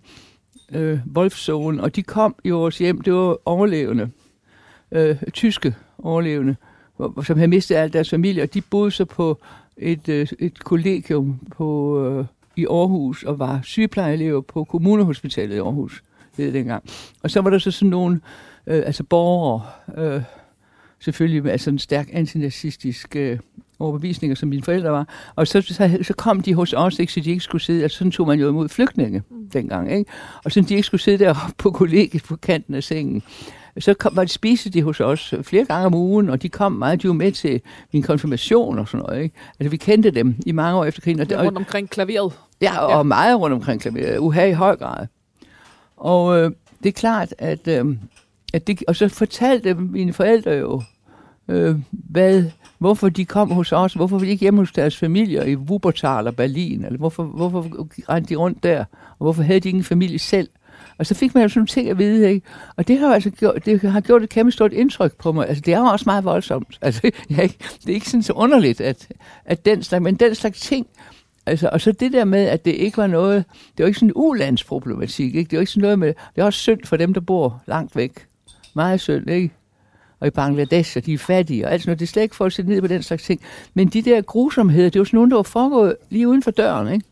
[0.72, 4.10] øh, Wolfsohn, og de kom i vores hjem, det var overlevende,
[4.92, 6.56] øh, tyske overlevende,
[7.24, 9.40] som havde mistet al deres familie, og de boede så på
[9.78, 16.04] et, øh, et kollegium på, øh, i Aarhus, og var sygeplejeelever på kommunehospitalet i Aarhus,
[16.38, 16.84] det dengang.
[17.24, 19.62] Og så var der så sådan nogle, øh, altså borgere,
[19.98, 20.22] øh,
[21.00, 23.40] selvfølgelig med altså en stærk antinazistisk øh,
[23.80, 25.08] overbevisninger, som mine forældre var.
[25.36, 27.98] Og så, så, så kom de hos os, ikke, så de ikke skulle sidde, altså
[27.98, 29.50] sådan tog man jo imod flygtninge mm.
[29.50, 30.12] dengang, ikke?
[30.44, 33.24] Og så de ikke skulle sidde der på kollegiet på kanten af sengen.
[33.80, 36.72] Så kom, var de spiste de hos os flere gange om ugen, og de kom
[36.72, 37.62] meget, de var med til
[37.94, 39.36] min konfirmation og sådan noget, ikke?
[39.60, 41.20] Altså vi kendte dem i mange år efter krigen.
[41.20, 42.34] Og, rundt omkring klaveret.
[42.62, 43.04] Ja, og ja.
[43.04, 44.18] meget rundt omkring klaveret.
[44.18, 45.08] Uha i høj grad.
[45.98, 46.52] Og øh,
[46.84, 47.86] det er klart, at, øh,
[48.54, 50.82] at det, og så fortalte mine forældre jo,
[51.48, 52.44] øh, hvad,
[52.80, 56.36] hvorfor de kom hos os, hvorfor de ikke hjemme hos deres familier i Wuppertal og
[56.36, 60.50] Berlin, eller hvorfor, hvorfor rendte de rundt der, og hvorfor havde de ingen familie selv.
[60.98, 62.48] Og så fik man jo sådan nogle ting at vide, ikke?
[62.76, 65.48] Og det har altså gjort, det har gjort et kæmpe stort indtryk på mig.
[65.48, 66.78] Altså, det er jo også meget voldsomt.
[66.82, 67.50] Altså, jeg,
[67.86, 69.08] det er ikke sådan så underligt, at,
[69.46, 70.88] at den slags, men den slags ting,
[71.46, 73.46] Altså, og så det der med, at det ikke var noget,
[73.78, 75.50] det var ikke sådan en ulandsproblematik, ikke?
[75.50, 77.96] Det var ikke sådan noget med, det er også synd for dem, der bor langt
[77.96, 78.12] væk.
[78.74, 79.54] Meget synd, ikke?
[80.20, 82.00] Og i Bangladesh, og de er fattige, og alt sådan noget.
[82.00, 83.42] Det er slet ikke for at sætte ned på den slags ting.
[83.74, 86.94] Men de der grusomheder, det var sådan nogle, der var foregået lige uden for døren,
[86.94, 87.06] ikke?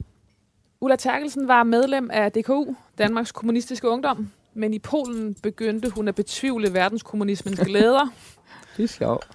[0.82, 2.66] Ulla Terkelsen var medlem af DKU,
[2.98, 8.14] Danmarks Kommunistiske Ungdom, men i Polen begyndte hun at betvivle verdenskommunismens glæder.
[8.78, 9.28] det er sjovt.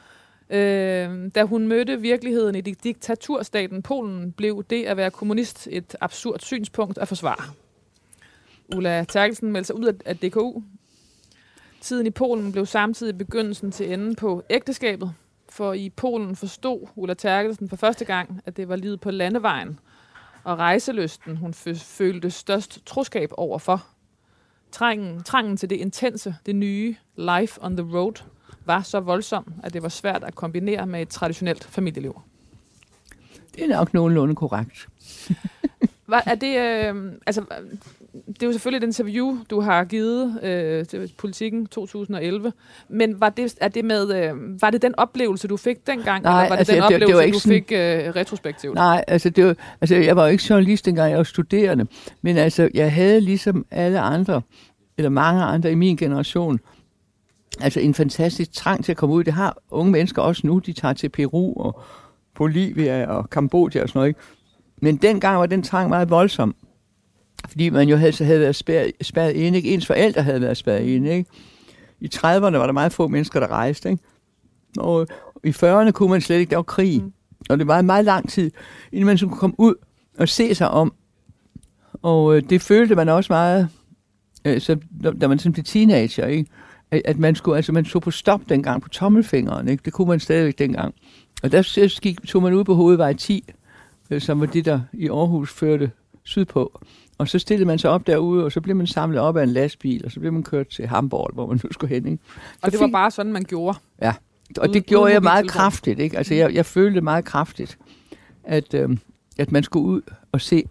[0.51, 6.41] Øh, da hun mødte virkeligheden i diktaturstaten Polen, blev det at være kommunist et absurd
[6.41, 7.45] synspunkt at forsvare.
[8.77, 10.63] Ulla Terkelsen meldte sig ud af DKU.
[11.85, 15.15] Tiden i Polen blev samtidig begyndelsen til enden på ægteskabet,
[15.49, 19.79] for i Polen forstod Ulla Terkelsen for første gang, at det var livet på landevejen,
[20.45, 23.87] og rejselysten, hun fø- følte størst troskab overfor.
[24.73, 28.23] Trangen, trangen til det intense, det nye, life on the road,
[28.65, 32.21] var så voldsom, at det var svært at kombinere med et traditionelt familieliv.
[33.55, 34.89] Det er nok nogenlunde korrekt.
[36.07, 37.45] Var, er det, øh, altså,
[38.35, 42.53] det er jo selvfølgelig et interview, du har givet øh, til Politiken 2011,
[42.89, 46.33] men var det, er det med, øh, var det den oplevelse, du fik dengang, Nej,
[46.33, 48.75] eller var det altså, den det- det oplevelse, var ikke du sådan- fik øh, retrospektivt?
[48.75, 51.87] Nej, altså, det var, altså jeg var jo ikke journalist dengang, jeg var studerende.
[52.23, 54.43] Men altså, jeg havde ligesom alle andre,
[54.99, 56.61] eller mange andre i min generation,
[57.61, 59.25] altså en fantastisk trang til at komme ud.
[59.25, 60.59] Det har unge mennesker også nu.
[60.59, 61.81] De tager til Peru og
[62.35, 64.09] Bolivia og Kambodja og sådan noget.
[64.09, 64.21] Ikke?
[64.83, 66.55] Men dengang var den trang meget voldsom.
[67.49, 69.57] Fordi man jo havde, så havde været spærret, spærret inde.
[69.57, 69.75] Ikke?
[69.75, 71.11] Ens forældre havde været spærret inde.
[71.11, 71.31] Ikke?
[72.01, 73.91] I 30'erne var der meget få mennesker, der rejste.
[73.91, 74.03] Ikke?
[74.79, 75.07] Og
[75.45, 76.51] i 40'erne kunne man slet ikke.
[76.51, 77.03] Der var krig.
[77.03, 77.13] Mm.
[77.49, 78.51] Og det var en meget lang tid,
[78.93, 79.75] inden man skulle komme ud
[80.19, 80.95] og se sig om.
[82.03, 83.69] Og øh, det følte man også meget,
[84.45, 84.77] øh, så,
[85.21, 86.51] da man sådan blev teenager, ikke?
[86.91, 89.83] At, man skulle, altså man tog på stop dengang på tommelfingeren, ikke?
[89.85, 90.95] Det kunne man stadigvæk dengang.
[91.43, 93.45] Og der så gik, tog man ud på hovedvej 10,
[94.11, 95.91] øh, som var det, der i Aarhus førte
[96.23, 96.81] sydpå.
[97.19, 99.49] Og så stillede man sig op derude, og så blev man samlet op af en
[99.49, 102.07] lastbil, og så blev man kørt til Hamburg, hvor man nu skulle hen.
[102.07, 102.23] Ikke?
[102.63, 103.79] og det var bare sådan, man gjorde.
[104.01, 104.15] Og
[104.63, 105.61] Uden- det gjorde uden jeg meget mobiltelefon.
[105.61, 105.99] kraftigt.
[106.01, 106.17] Ikke?
[106.19, 107.79] Altså, jeg, jeg følte meget kraftigt,
[108.45, 108.97] at, øh,
[109.39, 110.65] at man skulle ud og se.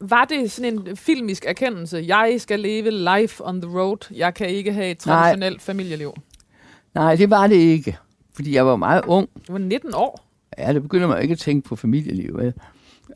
[0.00, 2.04] Var det sådan en filmisk erkendelse?
[2.06, 3.96] Jeg skal leve life on the road.
[4.14, 5.16] Jeg kan ikke have et Nej.
[5.22, 6.14] traditionelt familieliv.
[6.94, 7.96] Nej, det var det ikke.
[8.34, 9.28] Fordi jeg var meget ung.
[9.48, 10.24] Du var 19 år.
[10.58, 12.40] Ja, det begynder man ikke at tænke på familieliv.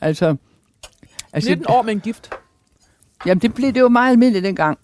[0.01, 0.37] Altså,
[1.39, 2.31] altså 19 år med en gift.
[3.27, 4.79] Jamen, det, blev, det var meget almindeligt dengang.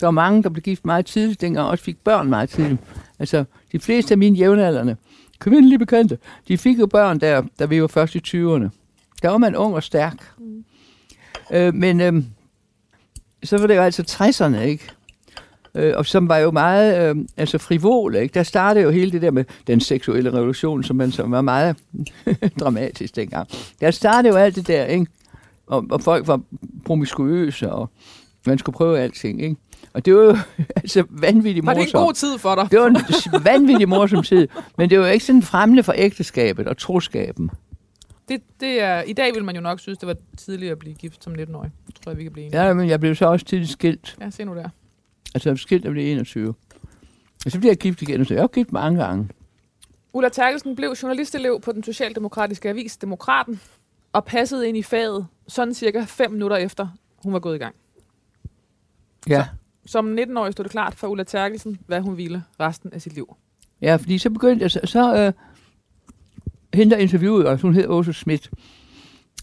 [0.00, 2.80] Der var mange, der blev gift meget tidligt dengang, og også fik børn meget tidligt.
[3.18, 4.96] Altså, de fleste af mine jævnaldrende,
[5.38, 6.18] kvindelige bekendte,
[6.48, 8.68] de fik jo børn der, da vi var først i 20'erne.
[9.22, 10.16] Der var man ung og stærk.
[10.38, 10.64] Mm.
[11.52, 12.22] Øh, men øh,
[13.42, 14.90] så var det jo altså 60'erne, ikke?
[15.74, 18.34] Øh, og som var jo meget øh, altså frivol, ikke?
[18.34, 21.76] Der startede jo hele det der med den seksuelle revolution, som man som var meget
[22.60, 23.48] dramatisk dengang.
[23.80, 25.06] Der startede jo alt det der, ikke?
[25.70, 26.40] Og, og folk var
[26.84, 27.90] promiskuøse, og
[28.46, 29.56] man skulle prøve alting, ikke?
[29.92, 30.36] Og det var jo
[30.76, 32.06] altså vanvittigt Var det en morsomt.
[32.06, 32.68] god tid for dig?
[32.70, 36.68] Det var en vanvittig morsom tid, men det var jo ikke sådan fremmende for ægteskabet
[36.68, 37.50] og troskaben.
[38.28, 40.94] Det, det er, I dag vil man jo nok synes, det var tidligere at blive
[40.94, 41.70] gift som 19-årig.
[41.86, 42.66] Det tror jeg, vi kan blive enige.
[42.66, 44.16] Ja, men jeg blev så også tidligt skilt.
[44.20, 44.68] Ja, se nu der.
[45.34, 46.54] Altså, jeg blev skilt, da jeg blev 21.
[47.46, 49.28] Og så blev jeg gift igen, så jeg var gift mange gange.
[50.12, 53.60] Ulla Terkelsen blev journalistelev på den socialdemokratiske avis Demokraten
[54.12, 57.74] og passede ind i faget sådan cirka fem minutter efter, hun var gået i gang.
[59.28, 59.46] Ja.
[59.86, 63.36] Som 19-årig stod det klart for Ulla Terkelsen, hvad hun ville resten af sit liv.
[63.80, 65.32] Ja, fordi så begyndte jeg, så, så øh,
[66.74, 68.50] hende der interviewede os, hun hed Åse Schmidt.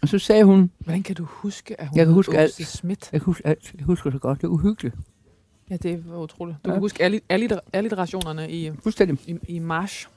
[0.01, 2.53] Og så sagde hun, Hvordan kan du huske, at hun Jeg kan huske Åse alt.
[2.53, 3.09] Schmidt?
[3.11, 4.95] jeg husker, alt, jeg husker så godt, det er uhyggeligt.
[5.69, 6.57] Ja, det var utroligt.
[6.65, 6.73] Du Ja.
[6.75, 9.17] kan huske alle, alle, alliterationerne i, Fuldstændig.
[9.29, 10.07] i, i march.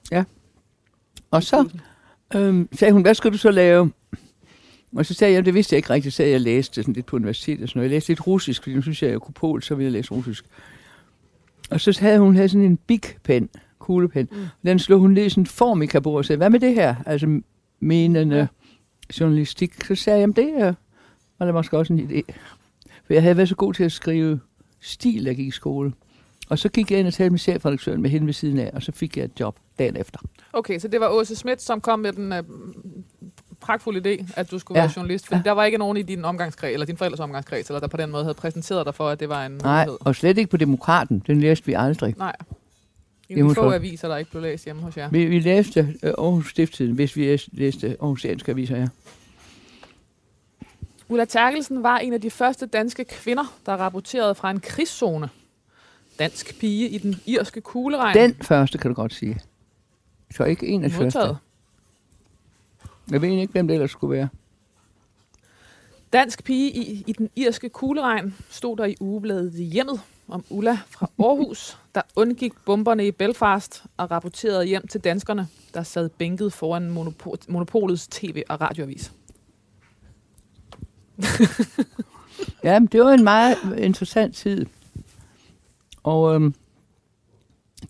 [1.31, 1.69] Og så
[2.35, 3.93] øhm, sagde hun, hvad skal du så lave?
[4.97, 7.17] Og så sagde jeg, det vidste jeg ikke rigtigt, så jeg læste sådan lidt på
[7.17, 7.91] universitetet og sådan noget.
[7.91, 9.93] Jeg læste lidt russisk, fordi nu synes jeg, at jeg kunne pol, så ville jeg
[9.93, 10.45] læse russisk.
[11.71, 13.49] Og så havde hun havde sådan en big pen,
[13.79, 14.29] kuglepen.
[14.33, 14.47] Mm.
[14.65, 16.95] Den slog hun ned i sådan en formikabord og sagde, hvad med det her?
[17.07, 17.41] Altså
[17.81, 18.47] menende Ja.
[19.21, 19.85] journalistik.
[19.85, 20.75] Så sagde jeg, jamen det er,
[21.39, 22.33] var der måske også en idé.
[23.07, 24.41] For jeg havde været så god til at skrive
[24.81, 25.93] stil, da jeg gik i skole.
[26.49, 28.83] Og så gik jeg ind og talte med chefredaktøren med hende ved siden af, og
[28.83, 30.19] så fik jeg et job dagen efter.
[30.53, 32.43] Okay, så det var Åse Schmidt, som kom med den øh,
[33.61, 34.85] pragtfulde idé, at du skulle Ja.
[34.87, 35.27] være journalist.
[35.27, 35.43] For Ja.
[35.45, 38.11] der var ikke nogen i din omgangskreds, eller din forældres omgangskreds, eller der på den
[38.11, 39.99] måde havde præsenteret dig for, at det var en Nej, mulighed.
[40.01, 41.23] og slet ikke på Demokraten.
[41.27, 42.15] Den læste vi aldrig.
[42.19, 42.37] Nej.
[43.29, 45.11] De få aviser, der ikke blev læst hjemme hos jer.
[45.11, 48.89] Vi, vi læste øh, Aarhus Stifttiden, hvis vi læs- læste Aarhusianske aviser, ja.
[51.09, 55.29] Ulla Terkelsen var en af de første danske kvinder, der rapporterede fra en krigszone.
[56.19, 58.17] Dansk pige i den irske kugleregn.
[58.19, 59.41] Den første, kan du godt sige.
[60.37, 61.19] Så ikke en af de første.
[63.11, 64.29] Jeg ved ikke, hvem det ellers skulle være.
[66.13, 71.11] Dansk pige i, i den irske kugleregn stod der i ugebladet Hjemmet om Ulla fra
[71.19, 76.97] Aarhus, der undgik bomberne i Belfast og rapporterede hjem til danskerne, der sad bænket foran
[76.97, 79.13] monopo- monopolets tv- og radioavis.
[82.65, 84.67] Ja, det var en meget interessant tid.
[86.03, 86.55] Og øhm,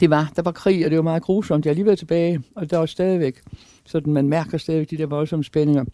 [0.01, 1.65] det var, der var krig, og det var meget grusomt.
[1.65, 3.43] Jeg er lige været tilbage, og der var stadigvæk,
[3.91, 5.85] sådan man mærker stadigvæk de der voldsomme spændinger.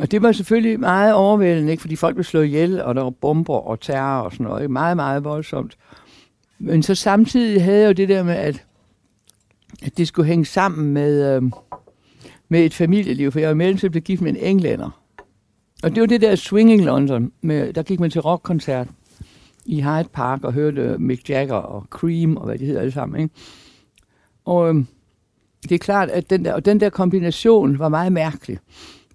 [0.00, 1.80] Og det var selvfølgelig meget overvældende, ikke?
[1.80, 4.62] fordi folk blev slået ihjel, og der var bomber og terror og sådan noget.
[4.62, 4.72] Ikke?
[4.72, 5.76] Meget, meget voldsomt.
[6.58, 8.64] Men så samtidig havde jeg jo det der med, at,
[9.82, 11.42] at det skulle hænge sammen med, øh,
[12.48, 15.02] med et familieliv, for jeg var i mellemtiden at gift med en englænder.
[15.82, 17.32] Og det var det der Swinging London.
[17.40, 18.88] Med, der gik man til rockkoncert
[19.66, 23.20] i Hyde Park og hørte Mick Jagger og Cream og hvad de hedder alle sammen.
[23.20, 23.34] Ikke?
[24.44, 24.86] Og øhm,
[25.62, 28.58] det er klart, at den der, og den der kombination var meget mærkelig.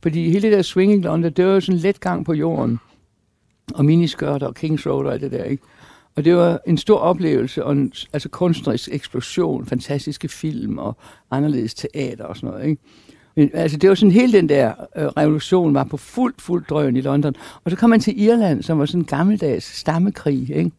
[0.03, 2.79] Fordi hele det der Swinging London, det var jo sådan en let gang på jorden.
[3.73, 5.63] Og miniskørter og Kings Road og alt det der, ikke?
[6.15, 10.97] Og det var en stor oplevelse, og en altså kunstnerisk eksplosion, fantastiske film og
[11.31, 12.65] anderledes teater og sådan noget.
[12.65, 12.81] Ikke?
[13.35, 16.95] Men, altså, det var sådan hele den der øh, revolution var på fuld, fuld drøn
[16.95, 17.35] i London.
[17.63, 20.49] Og så kom man til Irland, som var sådan en gammeldags stammekrig.
[20.49, 20.71] Ikke?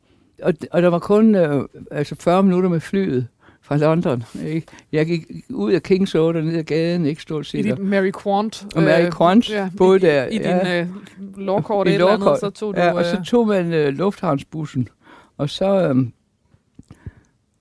[0.42, 3.26] Og, og der var kun øh, altså 40 minutter med flyet
[3.68, 4.24] fra London.
[4.46, 4.66] Ikke?
[4.92, 7.58] Jeg gik ud af King's Road og ned ad gaden, ikke stort set.
[7.58, 8.66] I dit Mary Quant.
[8.76, 10.26] Og Mary Quant, ja, både i, der.
[10.26, 10.80] I din ja.
[10.80, 10.88] øh,
[11.36, 12.40] lovkort I eller andet, lovkort.
[12.40, 12.80] så tog du...
[12.80, 14.88] Ja, og så øh, tog man øh, lufthavnsbussen,
[15.36, 15.96] og så øh,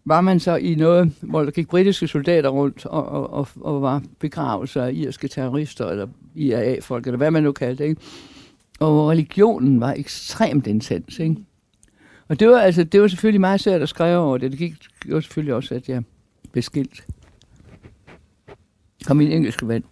[0.06, 3.82] var man så i noget, hvor der gik britiske soldater rundt og, og, og, og
[3.82, 8.02] var begravelser af irske terrorister, eller IRA-folk, eller hvad man nu kaldte det, ikke?
[8.80, 11.36] Og religionen var ekstremt intens, ikke?
[12.30, 14.52] Og det var, altså, det var selvfølgelig meget svært at skrive over det.
[14.52, 16.04] Det gik gjorde selvfølgelig også, at jeg
[16.52, 17.06] blev skilt.
[19.06, 19.84] Kom min engelske ven,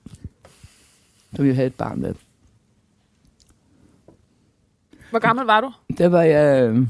[1.36, 2.14] som jeg havde et barn med.
[5.10, 5.74] Hvor gammel var du?
[5.98, 6.70] Der var jeg...
[6.70, 6.88] Øh,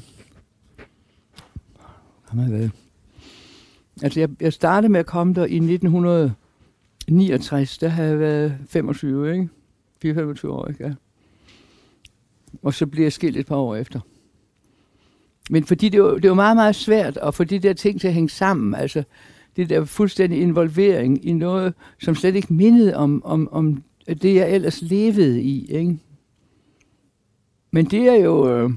[2.30, 2.70] gammel hvad?
[4.04, 7.78] Altså, jeg, jeg startede med at komme der i 1969.
[7.78, 9.50] Der havde jeg været 25, ikke?
[10.02, 10.84] 24 år, ikke?
[10.84, 10.94] Ja.
[12.64, 14.00] Og så blev jeg skilt et par år efter.
[15.50, 18.08] Men fordi det var, det var meget, meget svært at få de der ting til
[18.08, 18.76] at hænge sammen.
[18.76, 19.04] Altså,
[19.56, 24.52] det der fuldstændig involvering i noget, som slet ikke mindede om, om, om det, jeg
[24.52, 25.98] ellers levede i, ikke?
[27.72, 28.50] Men det er jo...
[28.50, 28.70] Øh,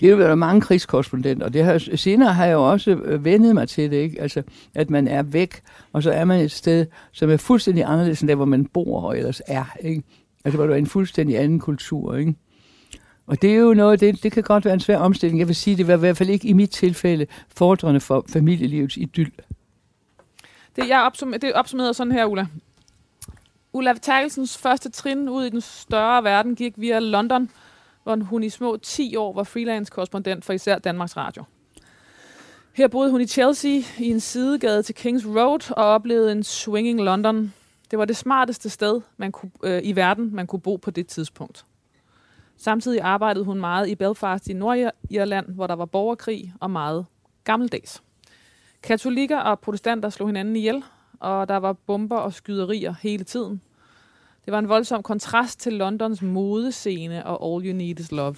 [0.00, 3.24] det er jo været mange krigskorrespondenter, og det har, senere har jeg jo også øh,
[3.24, 4.20] vendet mig til det, ikke?
[4.20, 4.42] Altså,
[4.74, 5.60] at man er væk,
[5.92, 9.00] og så er man et sted, som er fuldstændig anderledes end der, hvor man bor
[9.00, 10.02] og ellers er, ikke?
[10.44, 12.34] Altså, hvor du er en fuldstændig anden kultur, ikke?
[13.26, 15.38] Og det er jo noget, det, det kan godt være en svær omstilling.
[15.38, 18.96] Jeg vil sige, det var i hvert fald ikke i mit tilfælde fordrende for familielivets
[18.96, 19.32] idyll.
[20.76, 22.46] Det, jeg opsum- det opsummerer sådan her, Ulla.
[23.72, 27.50] Ulla Terkelsens første trin ud i den større verden gik via London,
[28.02, 31.44] hvor hun i små 10 år var freelance-korrespondent for især Danmarks Radio.
[32.72, 37.00] Her boede hun i Chelsea i en sidegade til Kings Road og oplevede en swinging
[37.00, 37.52] London.
[37.90, 41.06] Det var det smarteste sted man kunne, øh, i verden, man kunne bo på det
[41.06, 41.64] tidspunkt.
[42.56, 47.06] Samtidig arbejdede hun meget i Belfast i Nordirland, hvor der var borgerkrig og meget
[47.44, 48.02] gammeldags.
[48.82, 50.84] Katolikker og protestanter slog hinanden ihjel,
[51.20, 53.60] og der var bomber og skyderier hele tiden.
[54.44, 58.36] Det var en voldsom kontrast til Londons modescene og All You Need Is Love.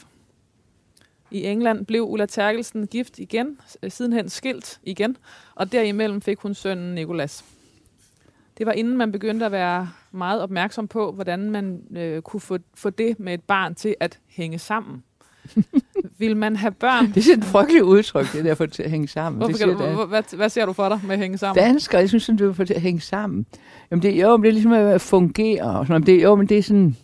[1.31, 5.16] I England blev Ulla Terkelsen gift igen, øh, sidenhen skilt igen,
[5.55, 7.56] og derimellem fik hun sønnen Nikolas.
[8.59, 12.59] Det var inden man begyndte at være meget opmærksom på, hvordan man øh, kunne få,
[12.75, 15.03] få det med et barn til at hænge sammen.
[16.19, 17.07] Vil man have børn?
[17.07, 19.38] Det er sådan et frygteligt udtryk, det der for at hænge sammen.
[19.38, 21.64] Hvorfor det siger du, hvor- hvad, hvad ser du for dig med at hænge sammen?
[21.64, 23.47] danskere, jeg synes, det var for til at hænge sammen.
[23.90, 25.79] Jamen det, jo, men det er ligesom at fungere.
[25.79, 26.97] Og sådan, det, jo, men det er sådan,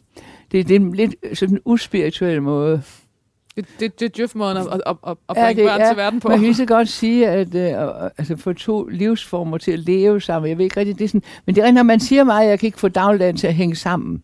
[0.53, 2.83] det, det er en lidt sådan uspirituel måde.
[3.57, 5.97] Det, det, det er djøf-måden at, at, at, at Ja, bringe det børn er- til
[5.97, 6.29] verden på.
[6.29, 10.21] Man kan lige så godt sige, at øh, altså, få to livsformer til at leve
[10.21, 10.49] sammen.
[10.49, 12.49] Jeg ved ikke rigtig, det er sådan, men det er når man siger mig, at
[12.51, 14.23] jeg kan ikke få dagligdagen til at hænge sammen.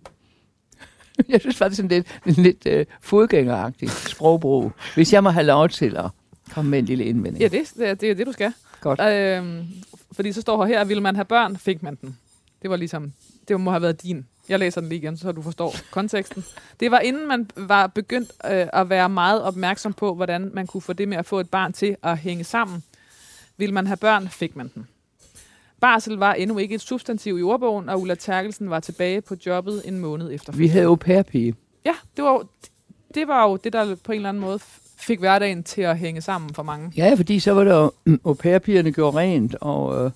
[1.29, 5.97] Jeg synes faktisk sådan lidt, lidt øh, fodgængeragtig sprogbrug, hvis jeg må have lov til
[5.97, 6.05] at
[6.55, 7.41] komme med en lille indvending.
[7.43, 8.53] Ja, det, det, er- det det, du skal.
[8.81, 9.01] Godt.
[9.01, 9.63] Øhm,
[10.13, 12.17] fordi så står her her, vil man have børn, fik man den.
[12.63, 13.13] Det var ligesom,
[13.49, 14.27] det må have været din.
[14.49, 16.45] Jeg læser den lige igen, så du forstår konteksten.
[16.81, 20.81] Det var inden man var begyndt øh, at være meget opmærksom på, hvordan man kunne
[20.81, 22.83] få det med at få et barn til at hænge sammen.
[23.57, 24.87] Vil man have børn, fik man den.
[25.81, 29.83] Barsel var endnu ikke et substantiv i ordbogen, og Ulla Terkelsen var tilbage på jobbet
[29.85, 30.53] en måned efter.
[30.53, 31.55] Vi havde au pair-pige.
[31.85, 32.45] Ja, det var, jo-
[33.15, 34.59] det var jo det, der på en eller anden måde
[34.97, 36.93] fik hverdagen til at hænge sammen for mange.
[36.97, 40.11] Ja, fordi så var der jo, au pair-pigerne gjorde rent og, øh,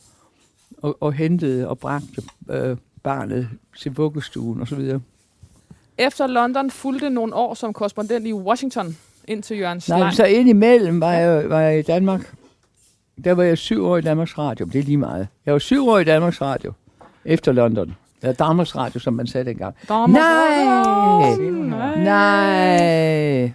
[0.78, 5.00] og, og hentede og bragte øh, barnet til vuggestuen og så videre.
[5.98, 8.96] Efter London fulgte nogle år som korrespondent i Washington
[9.28, 10.00] indtil Jørgen Nej, Slein.
[10.04, 12.34] men så indimellem var jeg, var jeg i Danmark.
[13.24, 14.66] Der var jeg syv år i Danmarks Radio.
[14.66, 15.28] Det er lige meget.
[15.46, 16.72] Jeg var syv år i Danmarks Radio
[17.24, 17.96] efter London.
[18.22, 19.74] Eller Danmarks Radio, som man sagde dengang.
[19.88, 20.08] Nej!
[20.08, 21.96] Nej!
[22.04, 23.52] Nej!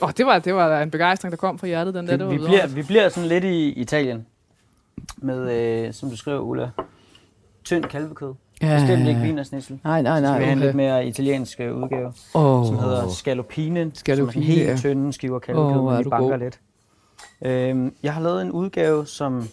[0.00, 2.16] Oh, det, var, det var en begejstring, der kom fra hjertet, den der.
[2.16, 4.26] Det, vi, bliver, vi bliver sådan lidt i Italien
[5.16, 5.52] med,
[5.86, 6.70] øh, som du skriver, Ulla,
[7.64, 8.34] tynd kalvekød.
[8.60, 9.78] Bestemt ikke vinersnitsel.
[9.84, 10.38] Nej, nej, Så nej.
[10.38, 10.66] vi har en Okay.
[10.66, 12.66] lidt mere italiensk øh, udgave, Oh.
[12.66, 14.76] som hedder scallopine, Scallopine, som er helt ja.
[14.76, 16.38] tynde skiver hvor oh, men de banker god.
[16.38, 16.60] lidt.
[17.42, 19.48] Øhm, jeg har lavet en udgave, som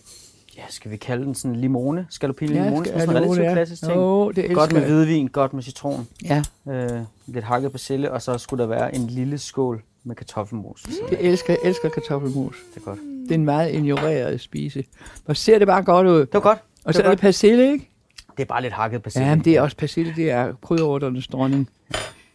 [0.57, 2.07] ja, skal vi kalde den sådan limone?
[2.09, 3.95] Scalopini Ja, limone, skal- sådan en limone, relativt klassisk ting.
[3.95, 6.89] Jo, det Godt med hvidvin, godt med citron, Ja, øh,
[7.27, 10.85] lidt hakket persille, og så skulle der være en lille skål med kartoffelmos.
[11.11, 12.55] jeg elsker, jeg elsker kartoffelmos.
[12.75, 12.99] Det er godt.
[13.23, 14.83] Det er en meget ignoreret spise.
[15.25, 16.19] Hvor ser det bare godt ud.
[16.19, 16.59] Det var godt.
[16.85, 17.89] Og så er det persille, ikke?
[18.37, 19.27] Det er bare lidt hakket persille.
[19.27, 21.69] Ja, men det er også persille, det er krydderurternes dronning.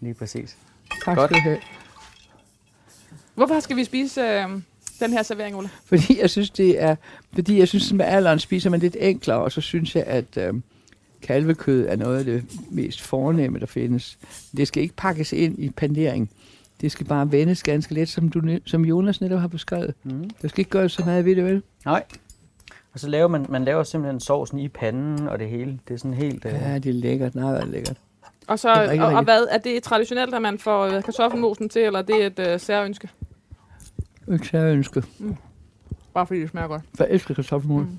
[0.00, 0.56] Lige præcis.
[1.04, 1.30] Tak Godt.
[1.30, 1.58] skal du have.
[3.34, 4.48] Hvorfor skal vi spise øh,
[5.00, 5.68] den her servering, Ulla?
[5.84, 6.96] Fordi jeg synes, det er,
[7.34, 10.36] fordi jeg synes, at med alderen spiser man lidt enklere, og så synes jeg, at
[10.36, 10.62] øhm,
[11.22, 14.18] kalvekød er noget af det mest fornemme, der findes.
[14.56, 16.30] Det skal ikke pakkes ind i pandering.
[16.80, 19.94] Det skal bare vendes ganske let, som, du, som Jonas netop har beskrevet.
[20.04, 20.30] Mm.
[20.42, 21.62] Der skal ikke gøres så meget ved det, vel?
[21.84, 22.02] Nej.
[22.92, 25.78] Og så laver man, man laver simpelthen sovsen i panden og det hele.
[25.88, 26.44] Det er sådan helt...
[26.44, 27.34] Øh, Ja, det er lækkert.
[27.34, 27.96] Nej, det er lækkert.
[28.46, 31.02] Og, så, Det er rigtig, og, og hvad, er det traditionelt, at man får øh,
[31.02, 33.08] kartoffelmosen til, eller er det et øh, særønske?
[34.32, 35.02] Ikke så jeg ønske.
[36.14, 36.82] Bare fordi det smager godt.
[36.98, 37.82] Jeg elsker kartoffelmos.
[37.82, 37.88] Mm.
[37.88, 37.98] Mm.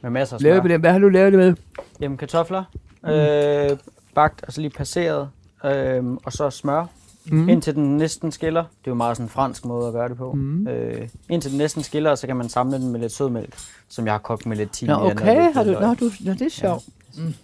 [0.00, 0.76] med masser af smør.
[0.78, 1.54] Hvad har du lavet det med?
[2.00, 2.64] Jamen kartofler,
[3.06, 3.76] øh,
[4.14, 5.28] bagt og så lige passeret,
[5.64, 6.86] øh, og så smør,
[7.30, 7.48] Mm.
[7.48, 8.60] indtil den næsten skiller.
[8.62, 10.32] Det er jo meget sådan en fransk måde at gøre det på.
[10.32, 10.68] Mm.
[10.68, 13.54] Øh, indtil den næsten skiller, så kan man samle den med lidt sødmælk,
[13.88, 14.96] som jeg har kogt med lidt timian.
[14.96, 15.44] Nå, og okay.
[15.44, 16.84] lidt Har du, nå, du, nå, det er sjovt.
[17.16, 17.22] Ja.
[17.22, 17.34] Mm.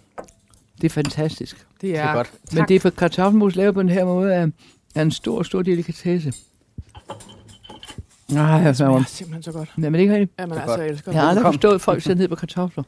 [0.81, 1.57] Det er fantastisk.
[1.57, 2.31] Det Det er, er godt.
[2.53, 4.47] Men det er for kartoffelmos lavet på den her måde er,
[4.95, 6.33] er en stor, stor delikatesse.
[8.31, 9.69] Nej, jeg det smager simpelthen så godt.
[9.77, 10.31] Ikke rigtigt.
[10.39, 10.79] Jamen Det er altså, godt.
[10.81, 11.29] jeg elsker Jeg har det.
[11.29, 11.53] aldrig Kom.
[11.53, 12.83] forstået, at folk sætter ned på kartofler.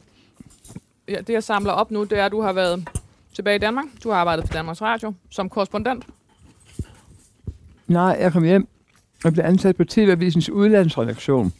[1.08, 2.88] Ja, det, jeg samler op nu, det er, at du har været
[3.34, 3.84] tilbage i Danmark.
[4.04, 6.04] Du har arbejdet for Danmarks Radio som korrespondent.
[7.88, 8.68] Nej, jeg kom hjem
[9.24, 11.52] og blev ansat på TV-avisens udlandsredaktion.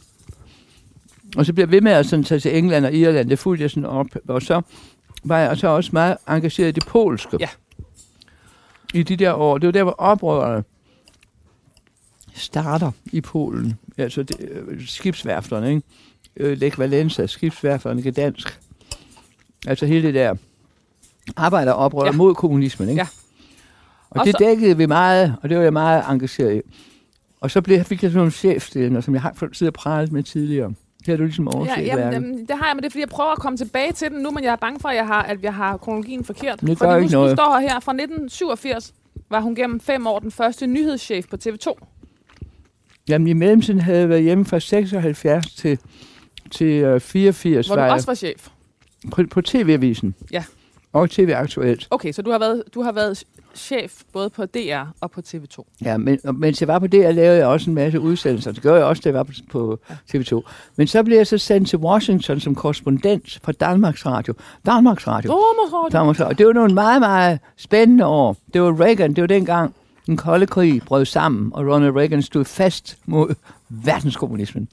[1.37, 3.29] Og så blev jeg ved med at sådan, tage til England og Irland.
[3.29, 4.07] Det fulgte jeg sådan op.
[4.27, 4.61] Og så
[5.23, 7.37] var jeg så også meget engageret i det polske.
[7.39, 7.49] Ja.
[8.93, 9.57] I de der år.
[9.57, 10.63] Det var der, hvor oprørerne
[12.33, 13.79] starter i Polen.
[13.97, 15.81] Altså det, øh, skibsværfterne, ikke?
[16.37, 18.59] Øh, Lech Valenza, skibsværfterne, Gdansk.
[19.67, 20.35] Altså hele det der
[21.35, 22.11] arbejderoprør ja.
[22.11, 23.01] mod kommunismen, ikke?
[23.01, 23.07] Ja.
[24.11, 26.61] Og, Og det så- dækkede vi meget, og det var jeg meget engageret i.
[27.41, 30.23] Og så blev, fik jeg sådan nogle chefstillinger, som jeg har siddet og pralet med
[30.23, 30.67] tidligere.
[30.99, 32.89] Det har du ligesom overset, Ja, ja, jamen, jamen, det har jeg, men det er,
[32.89, 34.95] fordi jeg prøver at komme tilbage til den nu, men jeg er bange for, at
[34.95, 36.61] jeg har, at jeg har kronologien forkert.
[36.61, 37.29] Det fordi nu, ikke noget.
[37.31, 38.93] Nu står her fra 1987,
[39.29, 41.73] var hun gennem fem år den første nyhedschef på TV2.
[43.09, 45.79] jamen, i mellemtiden havde jeg været hjemme fra 76 til,
[46.51, 48.47] til øh, 84, Hvor du var også var chef.
[49.11, 50.15] på, på TV-avisen.
[50.31, 50.43] Ja.
[50.93, 51.87] Og TV Aktuelt.
[51.91, 53.23] Okay, så du har været, du har været
[53.59, 55.63] chef både på DR og på TV2.
[55.85, 58.51] Ja, men og mens jeg var på det, jeg lavede jeg også en masse udsendelser.
[58.51, 59.79] Det gjorde jeg også, da jeg var på, på
[60.15, 60.41] TV2.
[60.75, 64.33] Men så blev jeg så sendt til Washington som korrespondent fra Danmarks Radio.
[64.65, 65.31] Danmarks Radio.
[65.31, 65.97] Thomas Radio.
[65.97, 66.35] Danmarks Radio.
[66.37, 68.37] Det var nogle meget, meget spændende år.
[68.53, 72.45] Det var Reagan, det var dengang den kolde krig brød sammen, og Ronald Reagan stod
[72.45, 73.35] fast mod
[73.69, 74.67] verdenskommunismen.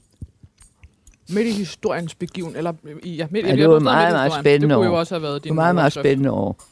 [1.29, 2.73] Midt i historiens begiven, eller
[3.03, 4.97] i, ja, midt, Ja, jeg det var meget, i meget spændende Det kunne jo år.
[4.99, 6.63] også have været Det din var meget, meget spændende år.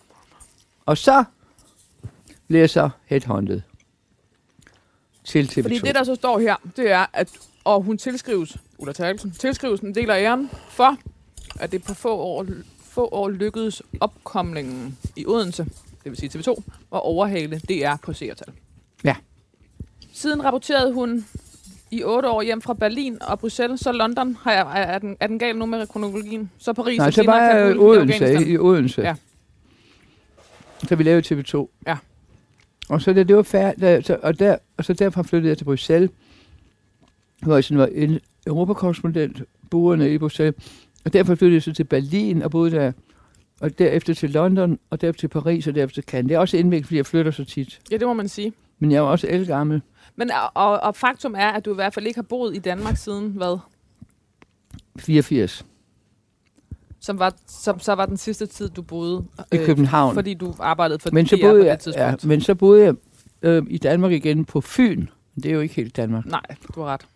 [0.86, 1.24] Og så
[2.68, 3.62] så headhunted
[5.24, 5.62] til TV2.
[5.62, 7.30] Fordi det, der så står her, det er, at
[7.66, 10.98] og hun tilskrives, Ulla Terkelsen, tilskrives en del af æren for,
[11.60, 12.46] at det på få år,
[12.84, 15.64] få år lykkedes opkomlingen i Odense,
[16.04, 18.54] det vil sige TV2, at overhale DR på seertal.
[19.04, 19.16] Ja.
[20.14, 21.26] Siden rapporterede hun
[21.92, 25.28] i otte år hjem fra Berlin og Bruxelles, så London, har jeg, er, den, er
[25.28, 26.52] den gal nu med kronologien?
[26.58, 29.02] Så Paris Nej, og så var jeg Odense, i Odense.
[29.02, 29.16] Ja.
[30.88, 31.68] Så vi lavede TV2.
[31.88, 31.98] Ja.
[32.90, 35.66] Og så da det var færdigt, så, og, der, og så derfra flyttede jeg til
[35.66, 36.12] Bruxelles,
[37.42, 40.56] hvor jeg sådan var en europakorrespondent, boende i Bruxelles.
[41.06, 42.92] Og derfor flyttede jeg så til Berlin og boede der,
[43.60, 46.30] og derefter til London, og derefter til Paris, og derefter til Cannes.
[46.30, 47.80] Det er også indviklet, fordi jeg flytter så tit.
[47.92, 48.54] Ja, det må man sige.
[48.80, 49.82] Men jeg er også elgammel.
[50.16, 52.98] Men og, og faktum er, at du i hvert fald ikke har boet i Danmark
[52.98, 53.58] siden hvad?
[55.00, 55.66] 84
[57.06, 60.14] Som var, som så var den sidste tid, du boede i København.
[60.14, 62.24] Fordi du arbejdede for men, så DR boede på det jeg, tidspunkt.
[62.24, 62.96] ja, men så boede jeg
[63.42, 65.08] øh, i Danmark igen på Fyn.
[65.36, 66.26] Det er jo ikke helt Danmark.
[66.26, 66.42] Nej,
[66.76, 67.08] du har ret.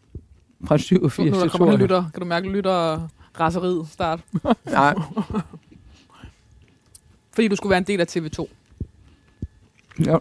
[0.65, 1.81] Fra Nu, 87 nu der kommer 82.
[1.81, 3.07] lytter, kan du mærke lytter
[3.39, 4.19] raseriet start.
[4.65, 4.95] Nej,
[7.31, 8.47] Fordi du skulle være en del af TV2,
[10.05, 10.17] ja.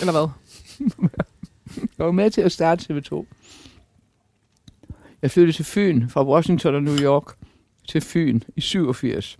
[0.00, 0.28] eller hvad?
[1.98, 3.24] Jeg var med til at starte TV2.
[5.22, 7.36] Jeg flyttede til Fyn fra Washington og New York
[7.88, 9.38] til Fyn i 87.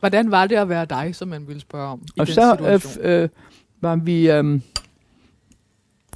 [0.00, 2.56] Hvordan var det at være dig, som man ville spørge om i og den så
[2.58, 3.06] situation?
[3.06, 3.28] øh, øh,
[3.80, 4.60] var vi øh,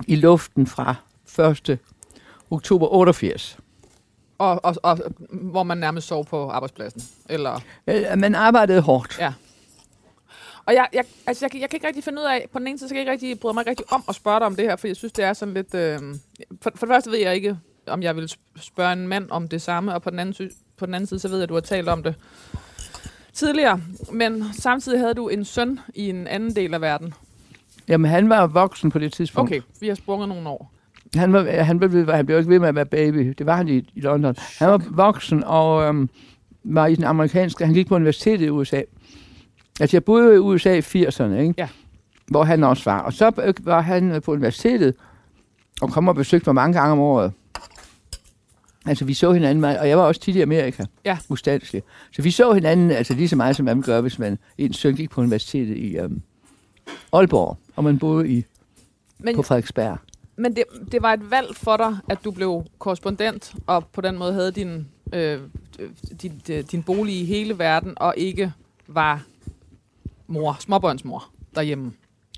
[0.06, 0.94] i luften fra
[1.70, 1.78] 1.
[2.50, 3.58] oktober 88.
[4.38, 4.98] og, og, og,
[5.30, 7.02] hvor man nærmest sov på arbejdspladsen.
[7.28, 9.16] Eller, Øh, Man arbejdede hårdt.
[9.18, 9.32] Ja.
[10.66, 12.66] og jeg, jeg, altså jeg, kan- jeg kan ikke rigtig finde ud af, på den
[12.66, 14.56] ene side, så kan jeg ikke rigtig bryde mig rigtig om at spørge dig om
[14.56, 15.74] det her, for jeg synes, det er sådan lidt...
[15.74, 15.98] Øh,
[16.62, 19.48] for, for det første ved jeg ikke, om jeg vil sp- spørge en mand om
[19.48, 21.48] det samme, og på den anden sy- på den anden side, så ved jeg, at
[21.48, 22.14] du har talt om det
[23.32, 23.80] tidligere.
[24.12, 27.14] Men samtidig havde du en søn i en anden del af verden.
[27.88, 29.50] Jamen, han var voksen på det tidspunkt.
[29.50, 30.72] Okay, vi har sprunget nogle år.
[31.14, 33.34] Han, var, han, blev, han blev ikke ved med at være baby.
[33.38, 34.34] Det var han i, i London.
[34.58, 36.10] Han var voksen og øhm,
[36.64, 37.64] var i den amerikanske...
[37.64, 38.82] Han gik på universitetet i USA.
[39.80, 41.54] Altså, jeg boede i USA i 80'erne, ikke?
[41.58, 41.68] Ja.
[42.28, 42.98] Hvor han også var.
[43.00, 44.94] Og så øh, var han på universitetet
[45.80, 47.32] og kom og besøgte mig mange gange om året.
[48.86, 50.84] Altså, vi så hinanden meget, og jeg var også tit i Amerika.
[51.04, 51.18] Ja.
[51.28, 51.84] Ustandsligt.
[52.12, 54.94] Så vi så hinanden altså lige så meget, som man gør, hvis man en søn
[54.94, 56.22] gik på universitetet i øhm,
[57.12, 58.44] Aalborg, og man boede i,
[59.18, 59.98] Men, på Frederiksberg.
[60.36, 64.18] men det, det var et valg for dig, at du blev korrespondent, og på den
[64.18, 65.38] måde havde din, øh,
[66.22, 68.52] din, øh, din bolig i hele verden, og ikke
[68.88, 69.22] var
[70.26, 71.24] mor, småbørnsmor
[71.54, 71.92] derhjemme.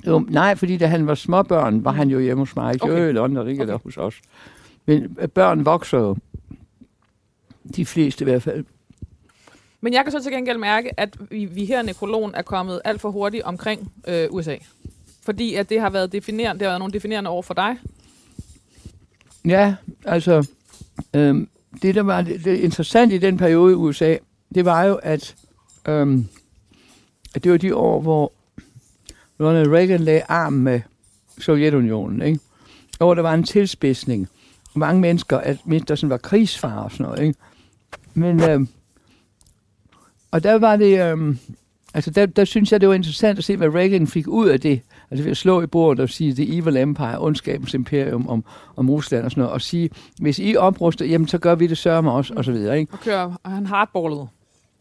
[0.07, 2.74] Jo, nej, fordi da han var småbørn, var han jo hjemme hos mig.
[2.74, 2.95] Ikke Okay.
[2.95, 3.09] okay.
[3.09, 3.72] i London, ikke Okay.
[3.72, 3.72] okay.
[3.72, 4.20] der hos os.
[4.86, 6.16] Men øh, børn vokser jo.
[7.76, 8.64] De fleste i hvert fald.
[9.80, 12.80] Men jeg kan så til gengæld mærke, at vi, vi her i nekrologen er kommet
[12.84, 14.56] alt for hurtigt omkring øh, USA.
[15.22, 17.76] Fordi at det har været definerende, det har været nogle definerende år for dig.
[19.44, 20.46] Ja, altså,
[21.14, 21.48] øhm,
[21.82, 24.16] det der var det, det interessant i den periode i USA,
[24.54, 25.34] det var jo, at,
[25.88, 26.28] øhm,
[27.34, 28.32] at det var de år, hvor
[29.40, 30.80] Ronald Reagan lagde arm med
[31.38, 32.40] Sovjetunionen, ikke?
[32.98, 34.28] Og hvor der var en tilspidsning.
[34.74, 37.38] Mange mennesker, at mindst sådan var krigsfar og sådan noget, ikke?
[38.14, 38.68] Men, øhm,
[40.30, 41.38] og der var det, øhm,
[41.94, 44.60] altså der, der synes jeg, det var interessant at se, hvad Reagan fik ud af
[44.60, 44.80] det.
[45.10, 48.44] Altså ved at slå i bordet og sige, det evil empire, ondskabens imperium om,
[48.76, 49.90] om Rusland og sådan noget, og sige,
[50.20, 52.92] hvis I opruster, jamen så gør vi det sørme også, og så videre, ikke?
[52.92, 54.28] Og kører, og han hardballet.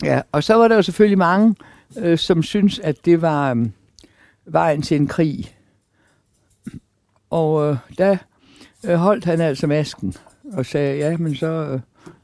[0.04, 1.56] Ja, og så var der jo selvfølgelig mange,
[1.98, 3.66] øh, som synes, at det var øh,
[4.46, 5.56] vejen til en krig.
[7.30, 8.18] Og øh, der
[8.86, 10.14] øh, holdt han altså masken
[10.54, 11.80] og sagde, ja, men så øh,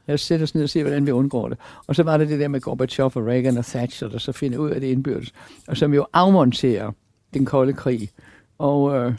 [0.08, 1.58] lad os sætte os ned og se, hvordan vi undgår det.
[1.86, 4.58] Og så var det det der med Gorbachev og Reagan og Thatcher, der så finder
[4.58, 5.32] ud af det indbyrdes,
[5.68, 6.92] og som jo afmonterer
[7.34, 8.10] den kolde krig
[8.58, 9.14] og øh,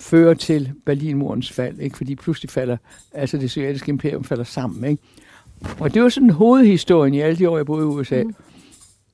[0.00, 1.96] fører til Berlinmurens fald, ikke?
[1.96, 2.76] fordi pludselig falder,
[3.12, 4.90] altså det sovjetiske imperium falder sammen.
[4.90, 5.02] Ikke?
[5.80, 8.22] Og det var sådan hovedhistorien i alle de år, jeg boede i USA.
[8.22, 8.34] Mm.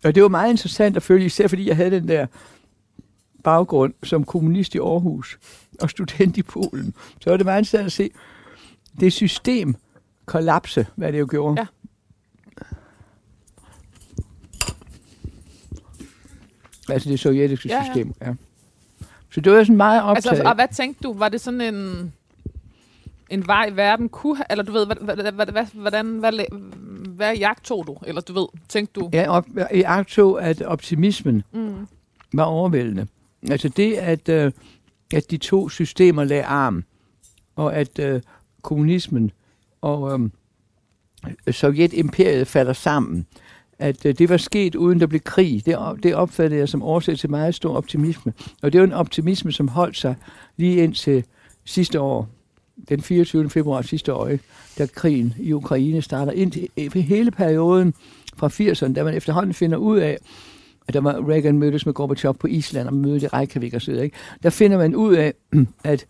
[0.05, 2.27] Og det var meget interessant at følge, især fordi jeg havde den der
[3.45, 5.39] baggrund som kommunist i Aarhus
[5.81, 6.95] og student i Polen.
[7.21, 8.11] Så var det meget interessant at se
[9.01, 9.77] det system
[10.27, 11.61] kollapse, hvad det jo gjorde.
[11.61, 11.67] Ja.
[16.89, 17.85] Altså det sovjetiske Ja, ja.
[17.85, 18.35] system, ja.
[19.31, 20.27] Så det var sådan meget optaget.
[20.37, 21.13] Altså, og hvad tænkte du?
[21.13, 22.13] Var det sådan en,
[23.31, 24.97] en vej, verden kunne eller du ved, hvad,
[25.33, 26.33] hvad, hvad, hvordan, hvad,
[27.09, 27.97] hvad, jagtog du?
[28.07, 29.11] Eller du ved, tænkte du?
[29.13, 31.87] Ja, op, jeg agtog, at optimismen Mm.
[32.35, 33.07] var overvældende.
[33.51, 34.53] Altså det, at, øh,
[35.15, 36.85] at de to systemer lagde arm,
[37.57, 38.23] og at øh,
[38.63, 39.31] kommunismen
[39.83, 40.33] og øhm,
[41.51, 43.27] Sovjetimperiet falder sammen,
[43.79, 47.19] at øh, det var sket uden der blev krig, det, det opfattede jeg som årsag
[47.19, 48.33] til meget stor optimisme.
[48.63, 50.15] Og det var en optimisme, som holdt sig
[50.57, 51.25] lige indtil
[51.65, 52.29] sidste år,
[52.89, 53.51] den 24.
[53.51, 54.31] februar sidste år,
[54.79, 56.33] da krigen i Ukraine starter.
[56.33, 57.95] Indtil øh, hele perioden
[58.37, 60.19] fra 80'erne, da man efterhånden finder ud af,
[60.89, 63.91] at der var Reagan mødtes med Gorbachev på Island og mødte i Reykjavik og så
[63.91, 64.17] videre, ikke?
[64.43, 65.35] Der finder man ud af,
[65.85, 66.07] at,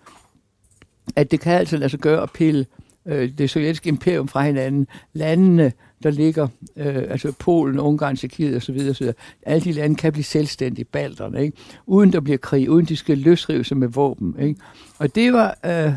[1.17, 2.67] at det kan altså lade sig gøre at pille
[3.07, 4.87] øh, det sovjetiske imperium fra hinanden.
[5.13, 5.73] Landene,
[6.03, 10.13] der ligger, øh, altså Polen, Ungarn, Tjekkiet og så videre, så alle de lande kan
[10.13, 11.57] blive selvstændige, balterne, ikke?
[11.87, 14.37] uden der bliver krig, uden de skal løsrive sig med våben.
[14.41, 14.61] Ikke?
[14.99, 15.93] Og det var, øh,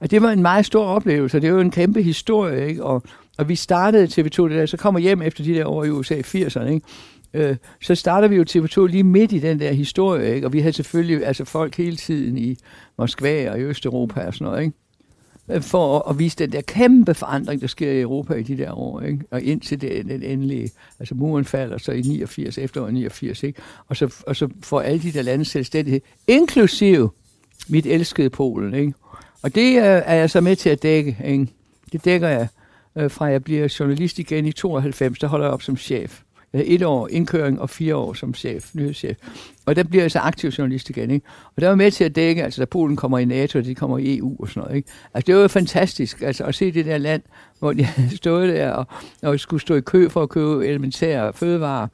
[0.00, 2.84] og det var en meget stor oplevelse, og det var jo en kæmpe historie, ikke?
[2.84, 3.02] Og,
[3.38, 6.14] og vi startede TV2, det der, så kommer hjem efter de der år i USA
[6.14, 6.86] i 80'erne, ikke?
[7.34, 10.46] Øh, så starter vi jo TV2 lige midt i den der historie, ikke?
[10.46, 12.56] og vi havde selvfølgelig altså folk hele tiden i
[12.98, 14.76] Moskva og i Østeuropa og sådan noget, ikke?
[15.50, 18.58] Øh, for at, at vise den der kæmpe forandring, der sker i Europa i de
[18.58, 19.24] der år, ikke?
[19.30, 23.62] og indtil det, den endelige, altså muren falder så i 89, efteråret 89, ikke?
[23.88, 27.10] Og, så, og så får alle de der lande selvstændighed, inklusive
[27.68, 28.92] mit elskede Polen, ikke?
[29.42, 31.46] Og det øh, er jeg så med til at dække, ikke?
[31.92, 32.48] Det dækker jeg
[32.96, 36.20] øh, fra jeg bliver journalist igen i 92, der holder jeg op som chef.
[36.54, 39.16] Øh, et år indkøring og fire år som chef, nyhedschef.
[39.66, 41.26] Og der bliver jeg så aktiv journalist igen, ikke?
[41.56, 43.74] Og der var med til at dække, altså da Polen kommer i NATO, og de
[43.74, 44.88] kommer i EU og sådan noget, ikke?
[45.14, 47.22] Altså det var jo fantastisk, altså at se det der land,
[47.58, 48.86] hvor de havde stået der og,
[49.22, 51.86] og skulle stå i kø for at købe elementære fødevarer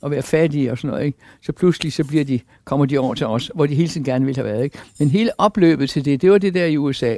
[0.00, 1.18] og være fattige og sådan noget, ikke?
[1.42, 4.24] Så pludselig så bliver de, kommer de over til os, hvor de hele tiden gerne
[4.24, 4.78] ville have været, ikke?
[4.98, 7.16] Men hele opløbet til det, det var det der i USA,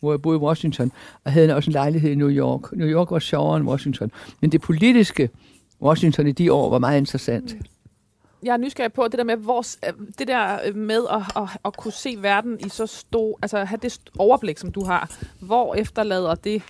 [0.00, 0.92] hvor jeg boede i Washington,
[1.24, 2.72] og havde også en lejlighed i New York.
[2.72, 4.10] New York var sjovere end Washington.
[4.40, 5.30] Men det politiske
[5.82, 7.54] Washington i de år var meget interessant.
[8.42, 11.48] Jeg er nysgerrig på det der med, hvor, øh, det der øh, med at, at,
[11.64, 15.10] at kunne se verden i så stor, altså have det overblik, som du har.
[15.40, 16.62] Hvor efterlader det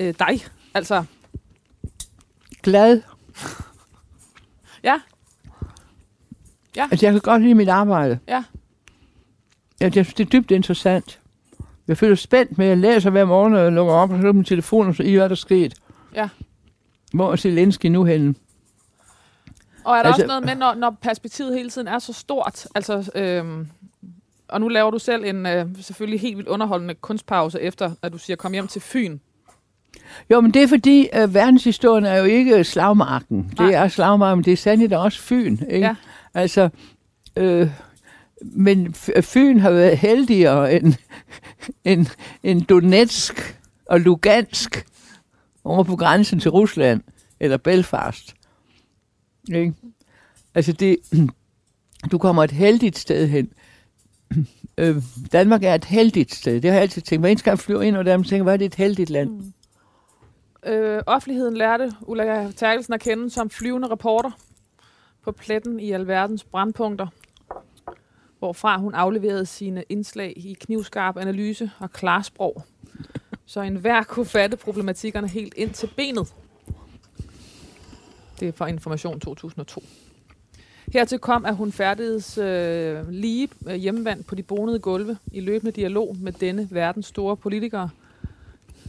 [0.00, 0.40] øh, dig?
[0.74, 1.04] Altså,
[2.62, 3.00] glad.
[4.82, 5.00] Ja.
[6.76, 6.88] Ja.
[6.90, 8.18] Altså, jeg kan godt lide mit arbejde.
[8.28, 8.44] Ja.
[9.80, 11.20] Jeg, jeg synes, det er dybt interessant.
[11.88, 14.32] Jeg føler spændt med, at jeg læser hver morgen, og jeg lukker op, og så
[14.32, 15.74] min telefon, og så i, hvad der er sket.
[16.14, 16.28] Ja.
[17.14, 18.34] Hvor er Zelensky nu henne?
[19.84, 22.66] Og er der Altså- også noget med, når, når perspektivet hele tiden er så stort,
[22.74, 23.68] altså, øhm,
[24.48, 28.18] og nu laver du selv en øh, selvfølgelig helt vildt underholdende kunstpause efter, at du
[28.18, 29.18] siger, kom hjem til Fyn.
[30.30, 33.48] Jo, men det er fordi, øh, verdenshistorien er jo ikke slagmarken.
[33.50, 33.70] Det Nej.
[33.72, 35.58] er slagmarken, men det er sandelig også Fyn.
[35.70, 35.86] Ikke?
[35.86, 35.94] Ja.
[36.34, 36.68] Altså,
[37.36, 37.70] øh,
[38.42, 40.94] men Fyn har været heldigere end,
[41.84, 42.06] end,
[42.42, 43.56] end Donetsk
[43.86, 44.86] og Lugansk
[45.68, 47.00] over på grænsen til Rusland,
[47.40, 48.34] eller Belfast.
[49.54, 49.74] Ikke?
[50.54, 50.96] Altså, det,
[52.12, 53.52] du kommer et heldigt sted hen.
[54.80, 55.02] Øh,
[55.32, 56.54] Danmark er et heldigt sted.
[56.60, 57.22] Det har jeg altid tænkt.
[57.22, 59.30] Hver eneste gang jeg flyver ind, og der tænker, hvad er det et heldigt land.
[59.30, 59.52] Mm.
[60.66, 64.30] Øh, offentligheden lærte Ulla Terkelsen at kende som flyvende reporter
[65.24, 67.06] på pletten i alverdens brandpunkter,
[68.38, 72.62] hvorfra hun afleverede sine indslag i knivskarp analyse og klarsprog,
[73.48, 76.34] så enhver kunne fatte problematikkerne helt ind til benet.
[78.40, 79.82] Det er fra Information 2002.
[80.92, 85.72] Hertil kom, at hun færdigheds øh, lige øh, hjemmevandt på de bonede gulve i løbende
[85.72, 87.90] dialog med denne verdens store politikere,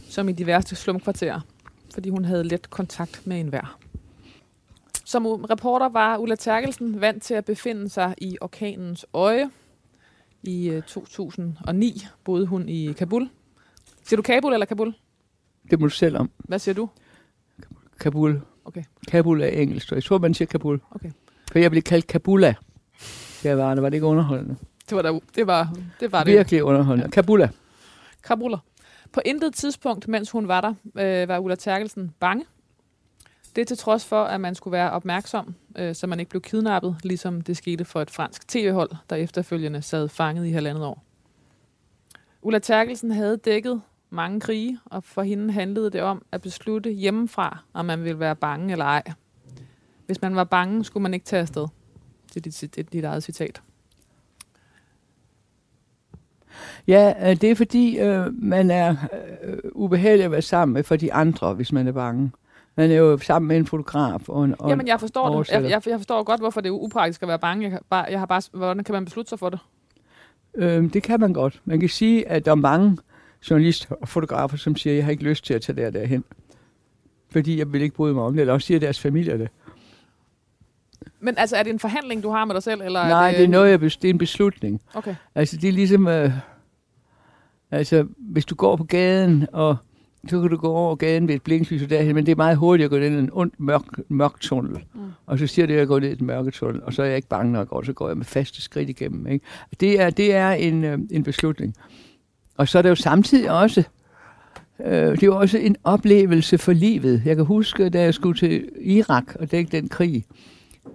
[0.08, 1.40] som i de værste slumkvarterer,
[1.94, 3.78] fordi hun havde let kontakt med enhver.
[5.04, 9.50] Som reporter var Ulla Terkelsen vant til at befinde sig i orkanens øje.
[10.42, 13.30] I øh, 2009 boede hun i Kabul.
[14.04, 14.94] Siger du Kabul eller Kabul?
[15.70, 16.30] Det må du selv om.
[16.38, 16.88] Hvad siger du?
[18.00, 18.40] Kabul.
[18.64, 18.82] Okay.
[19.08, 20.80] Kabul er engelsk, så jeg tror, man siger Kabul.
[20.90, 21.10] Okay.
[21.52, 22.54] For jeg blev kaldt Kabula.
[23.42, 24.56] Det var det, var det ikke underholdende?
[24.88, 26.34] Det var, der, det var, det var det.
[26.34, 27.10] Virkelig underholdende.
[27.10, 27.48] Kabula.
[28.24, 28.58] Kabuler.
[29.12, 30.74] På intet tidspunkt, mens hun var der,
[31.22, 32.44] øh, var Ulla Terkelsen bange.
[33.56, 36.96] Det til trods for, at man skulle være opmærksom, øh, så man ikke blev kidnappet,
[37.02, 41.04] ligesom det skete for et fransk tv-hold, der efterfølgende sad fanget i halvandet år.
[42.42, 47.58] Ulla Terkelsen havde dækket mange krige, og for hende handlede det om at beslutte hjemmefra,
[47.74, 49.02] om man ville være bange eller ej.
[50.06, 51.66] Hvis man var bange, skulle man ikke tage afsted.
[52.34, 53.62] Det er dit, er dit eget citat.
[56.86, 58.96] Ja, øh, det er fordi, øh, man er
[59.44, 62.32] øh, ubehagelig at være sammen med for de andre, hvis man er bange.
[62.76, 65.50] Man er jo sammen med en fotograf og en, og Jamen, jeg forstår det.
[65.50, 67.70] Jeg, jeg, jeg forstår godt, hvorfor det er upraktisk at være bange.
[67.70, 69.58] Jeg, bare, jeg har bare, hvordan kan man beslutte sig for det?
[70.54, 71.60] Øh, det kan man godt.
[71.64, 72.98] Man kan sige, at der er mange
[73.50, 76.24] journalister og fotografer, som siger, at jeg har ikke lyst til at tage der derhen.
[77.30, 79.48] Fordi jeg vil ikke bryde mig om det, eller også siger deres familier det.
[81.20, 82.80] Men altså, er det en forhandling, du har med dig selv?
[82.80, 84.80] Eller Nej, er det, det er, noget, jeg, det er en beslutning.
[84.94, 85.14] Okay.
[85.34, 86.08] Altså, det er ligesom...
[86.08, 86.32] Øh,
[87.70, 89.76] altså, hvis du går på gaden, og
[90.28, 92.56] så kan du gå over gaden ved et blinklys og derhen, men det er meget
[92.56, 94.84] hurtigt at gå ind i en ond, mørk, mørk tunnel.
[94.94, 95.00] Mm.
[95.26, 97.06] Og så siger det, at jeg går ned i den mørke tunnel, og så er
[97.06, 99.26] jeg ikke bange, når jeg går, så går jeg med faste skridt igennem.
[99.26, 99.46] Ikke?
[99.80, 101.74] Det er, det er en, øh, en beslutning.
[102.60, 103.82] Og så er det jo samtidig også,
[104.86, 107.22] øh, det er jo også en oplevelse for livet.
[107.24, 110.24] Jeg kan huske, da jeg skulle til Irak og dække den krig,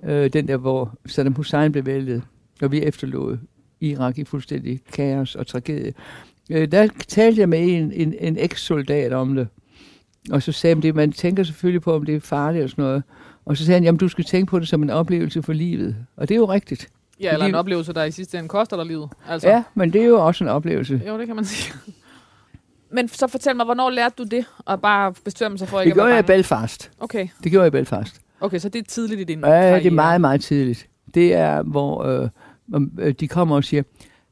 [0.04, 2.24] øh, den der, hvor Saddam Hussein blev væltet,
[2.62, 3.38] og vi efterlod
[3.82, 5.94] Irak i fuldstændig kaos og tragedie.
[6.52, 9.48] Øh, der talte jeg med en, en, en eks-soldat om det,
[10.32, 12.84] og så sagde han, det, man tænker selvfølgelig på, om det er farligt og sådan
[12.84, 13.04] noget.
[13.46, 15.96] Og så sagde han, jamen du skal tænke på det som en oplevelse for livet.
[16.18, 16.90] Og det er jo rigtigt.
[17.20, 19.10] Ja, eller en oplevelse, der i sidste ende koster dig livet.
[19.30, 21.02] Altså, Ja, men det er jo også en oplevelse.
[21.08, 21.74] Jo, det kan man sige.
[22.92, 24.46] Men så fortæl mig, hvornår lærte du det?
[24.66, 26.38] Og bare bestemme sig for ikke Det gjorde at jeg i være bange?
[26.38, 26.92] Belfast.
[27.00, 27.28] Okay.
[27.44, 28.22] Det gjorde jeg i Belfast.
[28.42, 29.90] okay, så det er tidligt i din Ja, det er karriere.
[29.94, 30.88] meget, meget tidligt.
[31.14, 32.30] Det er, hvor øh,
[33.00, 33.84] øh, de kommer og siger,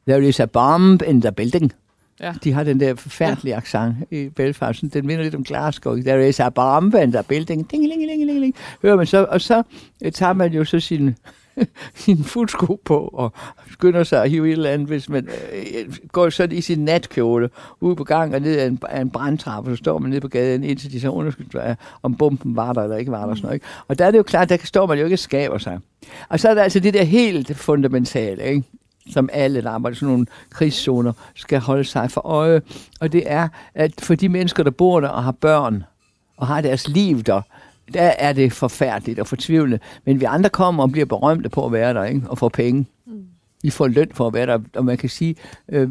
[0.07, 1.73] there is a bomb in the building.
[2.19, 2.33] Ja.
[2.43, 4.81] De har den der forfærdelige accent i Belfast.
[4.93, 5.95] Den minder lidt om Glasgow.
[6.01, 7.71] There is a bomb in the building.
[7.71, 8.55] Ding, ding, ding, ding, ding.
[8.81, 9.63] Hører man så, og så
[10.03, 11.15] øh, tager man jo så sin,
[11.95, 13.31] sin fodsko på og
[13.71, 17.49] skynder sig at hive et eller andet, hvis man øh, går sådan i sin natkjole
[17.81, 20.27] ud på gang og ned ad en, af en brandtrappe, så står man nede på
[20.27, 23.35] gaden, indtil de så undersøger, øh, om bomben var der eller ikke var der.
[23.35, 23.65] Sådan noget, ikke?
[23.87, 25.79] Og der er det jo klart, der står man jo ikke og skaber sig.
[26.29, 28.63] Og så er der altså det der helt fundamentale, ikke?
[29.09, 32.61] som alle, der arbejder i sådan nogle krigszoner, skal holde sig for øje.
[32.99, 35.83] Og det er, at for de mennesker, der bor der og har børn,
[36.37, 37.41] og har deres liv der,
[37.93, 39.79] der er det forfærdeligt og fortvivlende.
[40.05, 42.21] Men vi andre kommer og bliver berømte på at være der, ikke?
[42.29, 42.85] og får penge.
[43.07, 43.13] Mm.
[43.63, 45.35] I får løn for at være der, og man kan sige,
[45.69, 45.81] øh,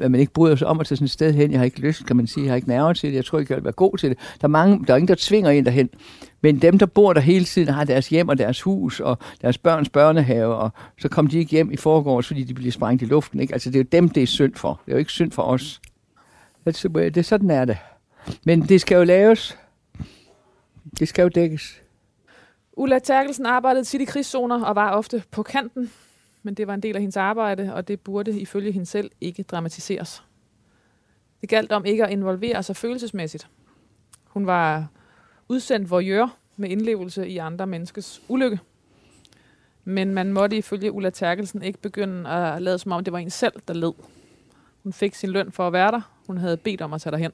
[0.00, 1.50] at man ikke bryder sig om at tage sådan et sted hen.
[1.50, 2.44] Jeg har ikke lyst, kan man sige.
[2.44, 3.16] Jeg har ikke nerver til det.
[3.16, 4.18] Jeg tror ikke, jeg vil være god til det.
[4.40, 5.88] Der er, mange, der er ingen, der tvinger en derhen.
[6.42, 9.58] Men dem, der bor der hele tiden, har deres hjem og deres hus og deres
[9.58, 13.06] børns børnehave, og så kommer de ikke hjem i forgårs, fordi de bliver sprængt i
[13.06, 13.40] luften.
[13.40, 13.52] Ikke?
[13.52, 14.80] Altså, det er jo dem, det er synd for.
[14.86, 15.80] Det er jo ikke synd for os.
[16.68, 17.76] That's the way- Det er sådan er det.
[18.44, 19.58] Men det skal jo laves.
[20.98, 21.82] Det skal jo dækkes.
[22.72, 25.92] Ulla Terkelsen arbejdede tit i krigszoner og var ofte på kanten,
[26.42, 29.42] men det var en del af hendes arbejde, og det burde ifølge hende selv ikke
[29.42, 30.22] dramatiseres.
[31.40, 33.48] Det galt om ikke at involvere sig følelsesmæssigt.
[34.24, 34.86] Hun var
[35.48, 38.60] udsendt voyeur med indlevelse i andre menneskes ulykke.
[39.84, 43.30] Men man måtte ifølge Ulla Terkelsen ikke begynde at lade som om, det var en
[43.30, 43.92] selv, der led.
[44.82, 46.00] Hun fik sin løn for at være der.
[46.26, 47.32] Hun havde bedt om at tage derhen.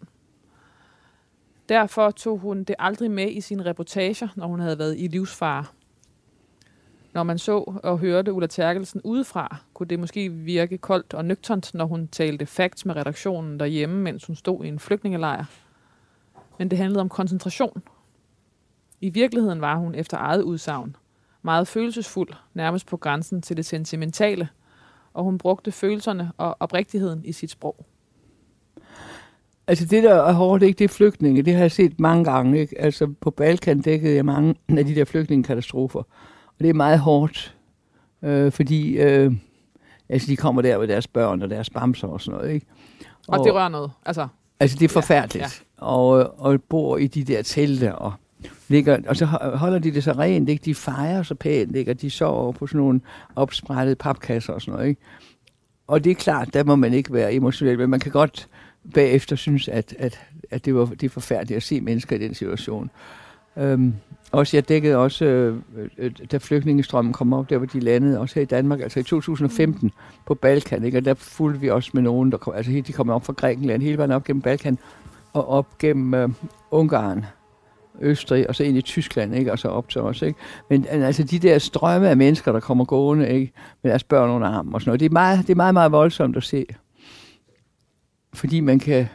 [1.69, 5.65] Derfor tog hun det aldrig med i sine reportager, når hun havde været i livsfare.
[7.13, 11.75] Når man så og hørte Ulla Terkelsen udefra, kunne det måske virke koldt og nøgternt,
[11.75, 15.45] når hun talte facts med redaktionen derhjemme, mens hun stod i en flygtningelejr.
[16.59, 17.83] Men det handlede om koncentration.
[19.01, 20.97] I virkeligheden var hun efter eget udsagn
[21.43, 24.49] meget følelsesfuld, nærmest på grænsen til det sentimentale,
[25.13, 27.87] og hun brugte følelserne og oprigtigheden i sit sprog.
[29.69, 31.43] Altså det, der er hårdt, ikke, det er flygtninge.
[31.43, 32.61] Det har jeg set mange gange.
[32.61, 32.81] Ikke?
[32.81, 35.99] Altså på Balkan dækkede jeg mange af de der flygtningekatastrofer.
[36.47, 37.57] Og det er meget hårdt,
[38.23, 39.33] øh, fordi øh,
[40.09, 42.55] altså, de kommer der med deres børn og deres bamser og sådan noget.
[42.55, 42.67] Ikke?
[43.29, 43.91] Og, og det rører noget.
[44.07, 44.27] Altså,
[44.61, 45.43] altså det er forfærdeligt.
[45.43, 45.87] Ja, ja.
[45.87, 48.13] Og, og bor i de der telte og
[48.69, 50.65] ligger, og så holder de det så rent, ikke?
[50.65, 51.91] De fejrer så pænt, ikke?
[51.91, 53.01] Og de sover på sådan nogle
[53.37, 55.01] opsprættede papkasser og sådan noget, ikke?
[55.87, 58.49] Og det er klart, der må man ikke være emotionel, men man kan godt
[58.95, 60.21] bagefter synes, at, at,
[60.51, 62.91] at det, var, det er forfærdeligt at se mennesker i den situation.
[63.57, 63.95] Øhm,
[64.33, 65.57] også jeg dækkede også, øh,
[65.99, 69.03] øh, da flygtningestrømmen kom op, der hvor de landede, også her i Danmark, altså i
[69.03, 69.93] 2015
[70.27, 70.99] på Balkan, ikke?
[70.99, 73.83] og der fulgte vi også med nogen, der kom, altså de kom op fra Grækenland,
[73.83, 74.79] hele vejen op gennem Balkan,
[75.33, 76.29] og op gennem øh,
[76.71, 77.25] Ungarn,
[78.01, 79.53] Østrig, og så ind i Tyskland, ikke?
[79.53, 80.23] og så op til os.
[80.23, 80.39] Ikke?
[80.71, 83.53] Men altså de der strømme af mennesker, der kommer gående ikke?
[83.83, 85.93] med deres børn under armen og sådan noget, det er meget, det er meget, meget
[85.93, 86.67] voldsomt at se.
[88.39, 89.07] Fordi man kan...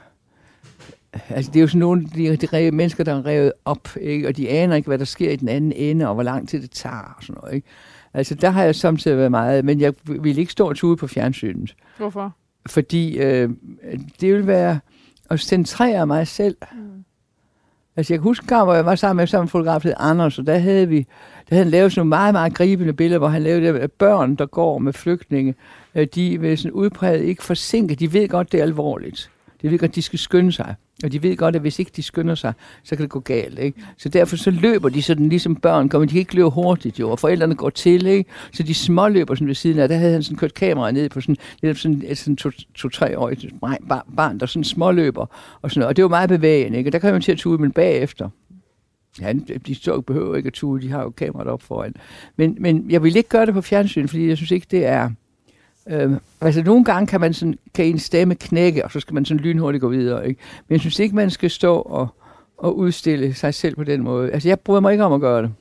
[1.30, 4.28] Altså, det er jo sådan nogle de, de mennesker, der er revet op, ikke?
[4.28, 6.62] og de aner ikke, hvad der sker i den anden ende, og hvor lang tid
[6.62, 7.56] det tager, og sådan noget.
[7.56, 7.68] Ikke?
[8.14, 11.08] Altså, der har jeg samtidig været meget, men jeg vil ikke stå og tude på
[11.08, 11.76] fjernsynet.
[11.98, 12.36] Hvorfor?
[12.66, 13.50] Fordi øh,
[14.22, 14.80] det vil være
[15.30, 16.58] at centrere mig selv.
[16.72, 17.04] Mm.
[17.96, 20.40] Altså, jeg kan huske en gang, hvor jeg var sammen med sammen fotograf, hed Anders,
[20.40, 20.98] og der havde vi,
[21.50, 23.92] der havde han lavet sådan nogle meget, meget gribende billeder, hvor han lavede det af
[23.92, 25.56] børn, der går med flygtninge.
[25.96, 27.96] Øh, de vil sådan udpræget ikke forsinke.
[27.96, 29.30] De ved godt, det er alvorligt.
[29.62, 30.76] De ved godt, de skal skynde sig.
[31.04, 33.60] Og de ved godt, at hvis ikke de skynder sig, så kan det gå galt.
[33.60, 33.82] Ikke?
[33.98, 36.06] Så derfor så løber de sådan ligesom børn kommer.
[36.06, 38.06] De kan ikke løbe hurtigt jo, og forældrene går til.
[38.06, 38.30] Ikke?
[38.52, 39.90] Så de små løber sådan ved siden af.
[39.90, 41.36] Der havde han sådan kørt kamera ned på sådan,
[41.76, 42.36] sådan et sådan
[42.76, 43.32] to-tre år
[44.16, 45.26] barn, der sådan småløber.
[45.62, 46.78] Og, sådan, og det var meget bevægende.
[46.78, 46.88] Ikke?
[46.88, 48.30] Og der kan man til at tude, men bagefter.
[49.22, 49.34] Ja,
[49.68, 51.94] de så behøver ikke at tude, de har jo kameraet op foran.
[52.38, 55.10] Men, men jeg vil ikke gøre det på fjernsyn, fordi jeg synes ikke, det er
[55.88, 56.12] Øh,
[56.42, 59.44] altså nogle gange kan man sådan, kan en stemme knække, og så skal man sådan
[59.44, 60.28] lynhurtigt gå videre.
[60.28, 60.42] Ikke?
[60.68, 62.08] Men jeg synes ikke, man skal stå og,
[62.58, 64.32] og udstille sig selv på den måde.
[64.32, 65.54] Altså jeg bryder mig ikke om at gøre det.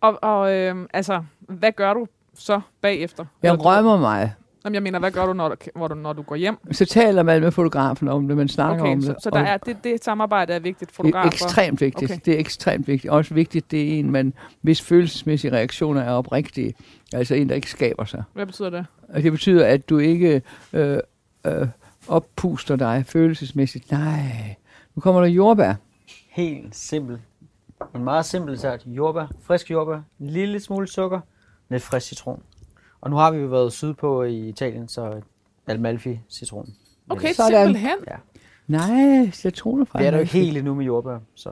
[0.00, 3.24] Og, og øh, altså, hvad gør du så bagefter?
[3.42, 4.34] Jeg rømmer mig.
[4.64, 6.56] Jamen, jeg mener, hvad gør du, når du, hvor du, når du går hjem?
[6.72, 9.22] Så taler man med fotografen om det, man snakker okay, om så, det.
[9.22, 11.30] Så der er, det, det samarbejde er vigtigt, fotografer?
[11.30, 12.10] Det er ekstremt vigtigt.
[12.10, 12.20] Okay.
[12.24, 13.12] Det er ekstremt vigtigt.
[13.12, 16.74] Også vigtigt, det er en, man, hvis følelsesmæssige reaktioner er oprigtige.
[17.12, 18.22] Altså en, der ikke skaber sig.
[18.32, 18.86] Hvad betyder det?
[19.14, 20.42] Det betyder, at du ikke
[20.72, 20.98] øh,
[21.44, 21.68] øh,
[22.08, 23.90] oppuster dig følelsesmæssigt.
[23.90, 24.56] Nej,
[24.94, 25.74] nu kommer der jordbær.
[26.30, 27.20] Helt simpelt.
[27.94, 31.20] En meget simpel sat jordbær, frisk jordbær, en lille smule sukker,
[31.68, 32.42] lidt frisk citron.
[33.00, 35.20] Og nu har vi jo været sydpå i Italien, så
[35.66, 36.74] Amalfi citron.
[37.08, 37.66] Okay, Sådan.
[37.66, 37.98] simpelthen.
[38.08, 38.16] Ja.
[38.66, 41.50] Nej, citroner fra Det er der jo helt endnu med jordbær, så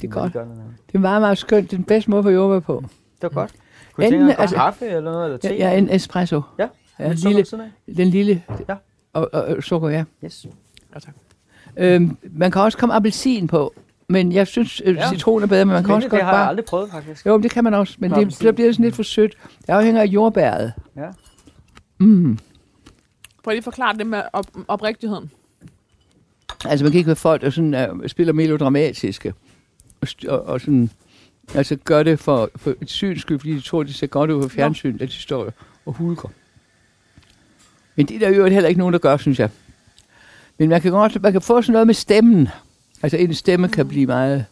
[0.00, 0.32] det er godt.
[0.32, 1.70] Det er meget, meget skønt.
[1.70, 2.82] Det er den bedste måde at få jordbær på.
[2.82, 3.54] Det var godt.
[3.92, 5.56] Kunne Enten, tænke altså, kaffe eller noget, eller te?
[5.56, 6.42] Ja, en espresso.
[6.58, 6.68] Ja,
[6.98, 7.44] ja den, lille,
[7.96, 8.42] den lille.
[8.68, 8.74] Ja.
[9.12, 10.04] Og, og, og sukker, ja.
[10.24, 10.46] Yes.
[10.94, 11.14] Ja, tak.
[11.76, 13.74] Øhm, man kan også komme appelsin på.
[14.08, 15.08] Men jeg synes, øh, ja.
[15.08, 16.40] citron er bedre, men man kan også det godt har bare...
[16.40, 17.26] jeg aldrig prøvet, faktisk.
[17.26, 19.36] Jo, det kan man også, men det, så bliver det sådan lidt for sødt.
[19.60, 20.72] Det afhænger af jordbæret.
[20.96, 21.08] Ja.
[21.98, 22.38] Mm.
[23.44, 25.30] Prøv lige at forklare det med op- oprigtigheden.
[26.64, 29.34] Altså, man kan ikke være folk, der sådan, uh, spiller melodramatiske.
[30.00, 30.90] Og, og, og sådan,
[31.54, 34.48] altså gør det for, for et synskyld, fordi de tror, de ser godt ud på
[34.48, 35.52] fjernsyn, at de står
[35.86, 36.28] og hulker.
[37.96, 39.50] Men det er der jo heller ikke nogen, der gør, synes jeg.
[40.58, 42.48] Men man kan godt man kan få sådan noget med stemmen.
[43.02, 44.44] Altså en stemme kan blive meget,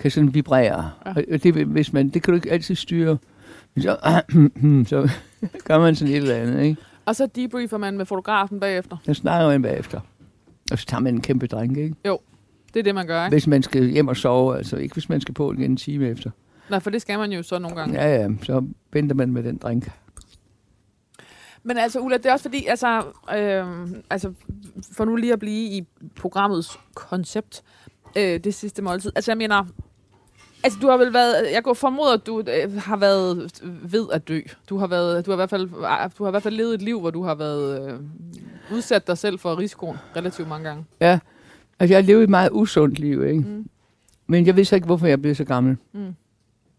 [0.00, 0.90] kan sådan vibrere.
[1.06, 1.10] Ja.
[1.32, 3.18] Og det, hvis man, det kan du ikke altid styre.
[3.78, 3.96] Så,
[4.88, 5.10] så
[5.64, 6.80] gør man sådan et eller andet, ikke?
[7.04, 8.96] Og så debriefer man med fotografen bagefter.
[9.04, 10.00] Så snakker man bagefter.
[10.72, 11.94] Og så tager man en kæmpe drink, ikke?
[12.06, 12.18] Jo,
[12.74, 13.34] det er det, man gør, ikke?
[13.34, 16.08] Hvis man skal hjem og sove, altså ikke hvis man skal på igen en time
[16.08, 16.30] efter.
[16.70, 18.02] Nej, for det skal man jo så nogle gange.
[18.02, 19.90] Ja, ja, så venter man med den drink.
[21.68, 23.02] Men altså, Ulla, det er også fordi, altså,
[23.36, 23.66] øh,
[24.10, 24.32] altså,
[24.92, 27.62] for nu lige at blive i programmets koncept,
[28.16, 29.12] øh, det sidste måltid.
[29.16, 29.64] Altså, jeg mener,
[30.64, 34.28] Altså, du har vel været, jeg går formoder, at du øh, har været ved at
[34.28, 34.40] dø.
[34.68, 35.68] Du har, været, du, har i hvert fald,
[36.18, 38.00] du har i hvert fald levet et liv, hvor du har været øh,
[38.72, 40.84] udsat dig selv for risikoen relativt mange gange.
[41.00, 41.18] Ja,
[41.78, 43.40] altså jeg har levet et meget usundt liv, ikke?
[43.40, 43.68] Mm.
[44.26, 45.76] Men jeg ved så ikke, hvorfor jeg blevet så gammel.
[45.92, 46.14] Mm.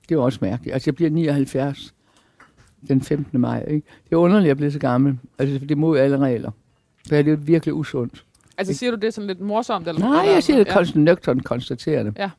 [0.10, 0.74] Det er også mærkeligt.
[0.74, 1.94] Altså jeg bliver 79
[2.88, 3.40] den 15.
[3.42, 3.88] maj, ikke?
[4.04, 5.20] Det er underligt, at jeg er blevet så gammel.
[5.40, 6.52] Altså det er mod alle regler.
[7.10, 8.26] Jeg har levet virkelig usundt.
[8.58, 9.88] Altså, siger du det sådan lidt morsomt?
[9.88, 10.74] Eller, Nej, jeg siger det ja.
[10.74, 12.14] konstant nøgternt konstaterende.
[12.18, 12.30] Ja.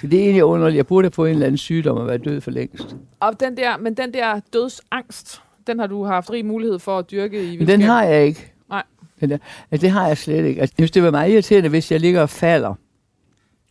[0.00, 0.76] Så det er egentlig underligt.
[0.76, 2.96] Jeg burde have fået en eller anden sygdom og være død for længst.
[3.20, 7.10] Og den der, men den der dødsangst, den har du haft rig mulighed for at
[7.10, 8.52] dyrke i Men den har jeg ikke.
[8.68, 8.82] Nej.
[9.20, 9.38] Den der,
[9.70, 10.60] altså, det har jeg slet ikke.
[10.60, 12.74] Altså, jeg synes, det var meget irriterende, hvis jeg ligger og falder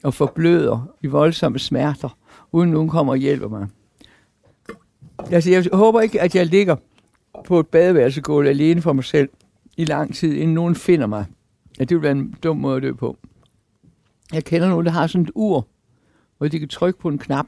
[0.04, 2.18] og forbløder i voldsomme smerter,
[2.52, 3.68] uden nogen kommer og hjælper mig.
[5.32, 6.76] Altså, jeg håber ikke, at jeg ligger
[7.46, 9.30] på et badeværelsegulv alene for mig selv
[9.78, 11.26] i lang tid, inden nogen finder mig.
[11.80, 13.18] Ja, det vil være en dum måde at dø på.
[14.34, 15.68] Jeg kender nogen, der har sådan et ur,
[16.38, 17.46] hvor de kan trykke på en knap,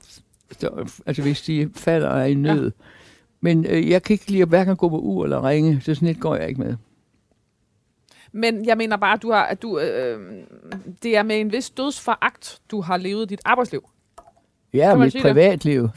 [0.51, 2.63] så- altså hvis de falder og er i nød.
[2.65, 2.84] Ja.
[3.41, 6.07] Men øh, jeg kan ikke lide at hverken gå på ur eller ringe, så sådan
[6.07, 6.76] et går jeg ikke med.
[8.32, 10.19] Men jeg mener bare, at, du har, at du, øh,
[11.03, 13.89] det er med en vis dødsforagt, du har levet dit arbejdsliv.
[14.74, 15.89] Ja, mit privatliv.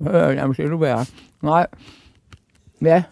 [0.00, 1.06] Øh, jamen, skal du være.
[1.42, 1.66] Nej.
[2.82, 3.02] Ja.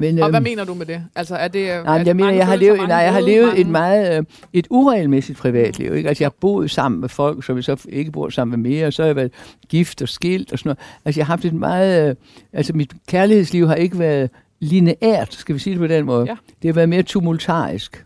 [0.00, 1.04] Men, Og øhm, hvad mener du med det?
[1.14, 3.66] Altså, er det, Nej, men jeg mener, jeg har levet, nej, jeg har levet et
[3.66, 5.94] meget øh, et uregelmæssigt privatliv.
[5.94, 6.08] Ikke?
[6.08, 8.86] Altså, jeg har boet sammen med folk, som jeg så ikke bor sammen med mere,
[8.86, 9.32] og så har jeg været
[9.68, 10.78] gift og skilt og sådan noget.
[11.04, 12.10] Altså, jeg har haft et meget...
[12.10, 12.14] Øh,
[12.52, 14.30] altså, mit kærlighedsliv har ikke været
[14.60, 16.26] lineært, skal vi sige det på den måde.
[16.28, 16.36] Ja.
[16.62, 18.04] Det har været mere tumultarisk.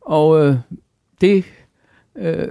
[0.00, 0.56] Og øh,
[1.20, 1.44] det...
[2.16, 2.48] Øh,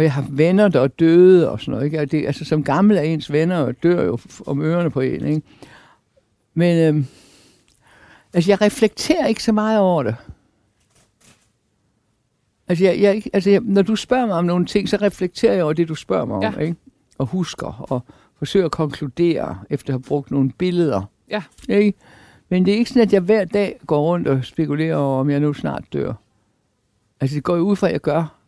[0.00, 1.84] og jeg har venner, der er døde og sådan noget.
[1.84, 2.00] Ikke?
[2.00, 5.26] Og det, altså, som gammel er ens venner og dør jo om ørerne på en.
[5.26, 5.42] Ikke?
[6.54, 7.04] Men øh,
[8.34, 10.16] altså, jeg reflekterer ikke så meget over det.
[12.68, 15.64] Altså, jeg, jeg, altså jeg, når du spørger mig om nogle ting, så reflekterer jeg
[15.64, 16.42] over det, du spørger mig om.
[16.42, 16.58] Ja.
[16.58, 16.76] Ikke?
[17.18, 18.04] Og husker og
[18.38, 21.02] forsøger at konkludere, efter at have brugt nogle billeder.
[21.30, 21.42] Ja.
[21.68, 21.98] Ikke?
[22.48, 25.30] Men det er ikke sådan, at jeg hver dag går rundt og spekulerer over, om
[25.30, 26.12] jeg nu snart dør.
[27.20, 28.39] Altså, det går jo ud fra, at jeg gør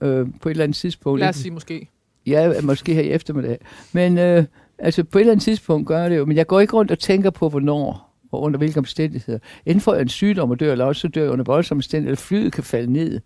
[0.00, 1.20] øh, på et eller andet tidspunkt.
[1.20, 1.88] Lad os sige måske.
[2.26, 3.58] Ja, måske her i eftermiddag.
[3.92, 4.44] Men øh,
[4.78, 6.24] altså på et eller andet tidspunkt gør det jo.
[6.24, 9.38] Men jeg går ikke rundt og tænker på, hvornår og under hvilke omstændigheder.
[9.78, 12.20] Får jeg en sygdom og dør, eller også så dør jeg under voldsomme omstændigheder, eller
[12.20, 13.20] flyet kan falde ned.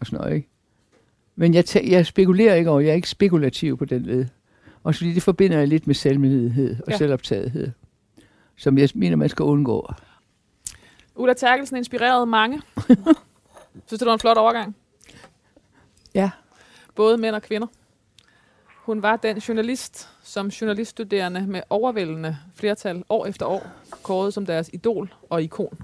[0.00, 0.48] Og sådan noget, ikke?
[1.36, 4.26] Men jeg, tæ- jeg spekulerer ikke over, jeg er ikke spekulativ på den led.
[4.84, 6.96] Og fordi det forbinder jeg lidt med selvmedlidenhed og ja.
[6.96, 7.70] selvoptagethed,
[8.56, 9.92] som jeg mener, man skal undgå.
[11.14, 12.62] Ulla Terkelsen inspirerede mange.
[13.86, 14.76] Synes du, det var en flot overgang?
[16.14, 16.30] Ja.
[16.94, 17.66] Både mænd og kvinder.
[18.76, 23.66] Hun var den journalist, som journaliststuderende med overvældende flertal år efter år
[24.02, 25.78] kårede som deres idol og ikon.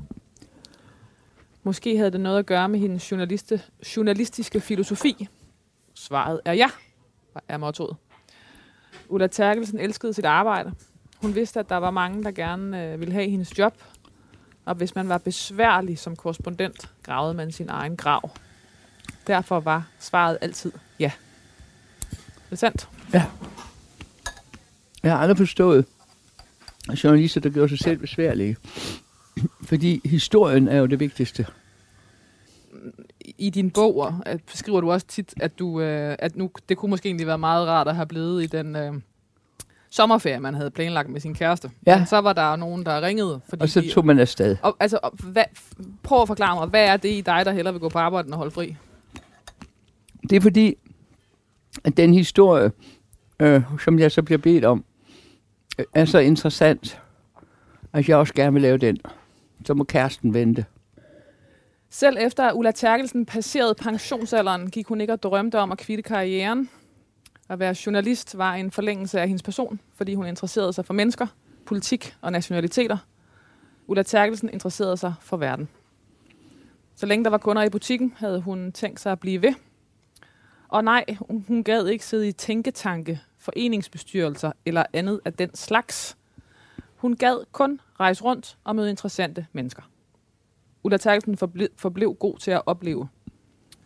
[1.62, 3.62] Måske havde det noget at gøre med hendes journaliste,
[3.96, 5.28] journalistiske filosofi.
[5.94, 6.70] Svaret er ja,
[7.48, 7.96] er mottoet.
[9.08, 10.72] Ulla Terkelsen elskede sit arbejde.
[11.20, 13.74] Hun vidste, at der var mange, der gerne øh, ville have hendes job.
[14.64, 18.30] Og hvis man var besværlig som korrespondent, gravede man sin egen grav.
[19.26, 21.10] Derfor var svaret altid ja.
[22.10, 22.88] Det er sandt.
[25.02, 25.84] Jeg har aldrig forstået
[27.04, 28.56] journalister, der gør sig selv besværlige.
[29.62, 31.46] Fordi historien er jo det vigtigste.
[33.38, 36.90] I din bog øh, skriver du også tit, at, du, øh, at nu, det kunne
[36.90, 38.94] måske egentlig være meget rart at have blevet i den øh,
[39.90, 41.70] sommerferie, man havde planlagt med sin kæreste.
[41.86, 41.96] Ja.
[41.98, 43.40] Men så var der nogen, der ringede.
[43.48, 44.56] Fordi Og så tog man afsted.
[44.62, 45.44] og, altså, og, hvad,
[46.02, 48.28] prøv at forklare mig, hvad er det i dig, der hellere vil gå på arbejde
[48.30, 48.76] og holde fri?
[50.30, 50.74] Det er fordi,
[51.84, 52.70] at den historie,
[53.40, 54.84] øh, som jeg så bliver bedt om,
[55.78, 57.02] øh, er så interessant,
[57.92, 58.98] at jeg også gerne vil lave den.
[59.64, 60.64] Så må kæresten vente.
[61.90, 66.70] Selv efter Ulla Terkelsen passerede pensionsalderen, gik hun ikke og drømte om at kvitte karrieren.
[67.48, 71.26] At være journalist var en forlængelse af hendes person, fordi hun interesserede sig for mennesker,
[71.66, 72.96] politik og nationaliteter.
[73.86, 75.68] Ulla Terkelsen interesserede sig for verden.
[76.94, 79.54] Så længe der var kunder i butikken, havde hun tænkt sig at blive ved.
[80.68, 86.16] Og nej, hun gad ikke sidde i tænketanke, foreningsbestyrelser eller andet af den slags.
[86.96, 89.82] Hun gad kun rejse rundt og møde interessante mennesker.
[90.82, 93.08] Ulla Terkelsen forblev, forblev god til at opleve.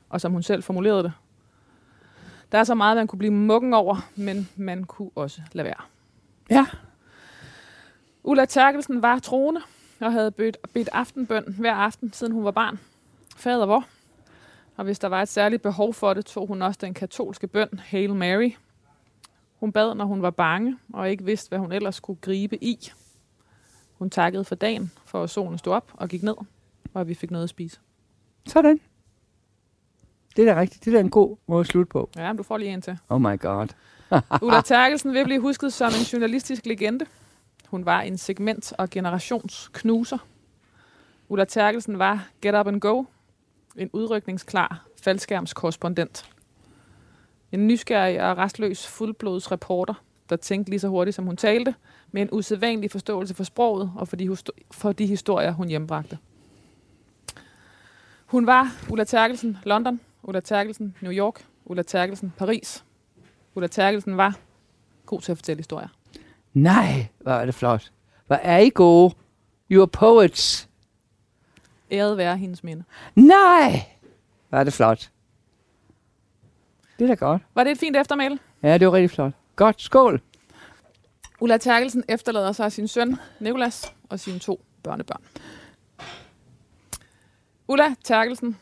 [0.08, 1.12] Og som hun selv formulerede det.
[2.52, 5.82] Der er så meget, man kunne blive muggen over, men man kunne også lade være.
[6.50, 6.66] Ja.
[8.22, 9.60] Ulla Terkelsen var troende
[10.00, 12.78] og havde bedt, bedt aftenbøn hver aften, siden hun var barn.
[13.36, 13.84] Fader hvor?
[14.80, 17.68] Og hvis der var et særligt behov for det, tog hun også den katolske bøn,
[17.84, 18.50] Hail Mary.
[19.56, 22.90] Hun bad, når hun var bange og ikke vidste, hvad hun ellers skulle gribe i.
[23.98, 26.34] Hun takkede for dagen, for at solen stod op og gik ned,
[26.94, 27.80] og at vi fik noget at spise.
[28.46, 28.80] Sådan.
[30.36, 30.84] Det er da rigtigt.
[30.84, 32.10] Det er da en god måde at slutte på.
[32.16, 32.98] Ja, men du får lige en til.
[33.08, 33.68] Oh my god.
[34.42, 37.06] Ulla Terkelsen vil blive husket som en journalistisk legende.
[37.68, 40.18] Hun var en segment- og generationsknuser.
[41.28, 43.04] Ulla Terkelsen var Get Up and Go,
[43.76, 46.30] en udrykningsklar faldskærmskorrespondent.
[47.52, 49.94] En nysgerrig og restløs fuldblods reporter,
[50.30, 51.74] der tænkte lige så hurtigt, som hun talte,
[52.12, 54.36] med en usædvanlig forståelse for sproget og for de,
[54.70, 56.18] for de historier, hun hjembragte.
[58.26, 62.84] Hun var Ulla Terkelsen London, Ulla Terkelsen New York, Ulla Terkelsen Paris.
[63.54, 64.38] Ulla Terkelsen var
[65.06, 65.88] god til at fortælle historier.
[66.54, 67.92] Nej, hvor er det flot.
[68.26, 69.14] Hvor er I gode.
[69.70, 70.69] You are poets.
[71.92, 72.84] Æret være hendes minde.
[73.16, 73.82] Nej,
[74.48, 75.10] hvor er det flot.
[76.98, 77.42] Det er da godt.
[77.54, 78.38] Var det et fint eftermæle?
[78.62, 79.32] Ja, det var rigtig flot.
[79.56, 80.20] Godt, skål.
[81.40, 85.22] Ulla Terkelsen efterlader sig sin søn, Nikolas, og sine to børnebørn.
[87.68, 88.56] Ulla Terkelsen,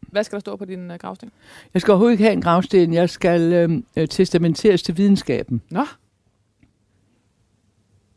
[0.00, 1.30] hvad skal der stå på din uh, gravsten?
[1.74, 2.94] Jeg skal overhovedet ikke have en gravsten.
[2.94, 5.62] Jeg skal øhm, øh, testamenteres til videnskaben.
[5.70, 5.84] Nå.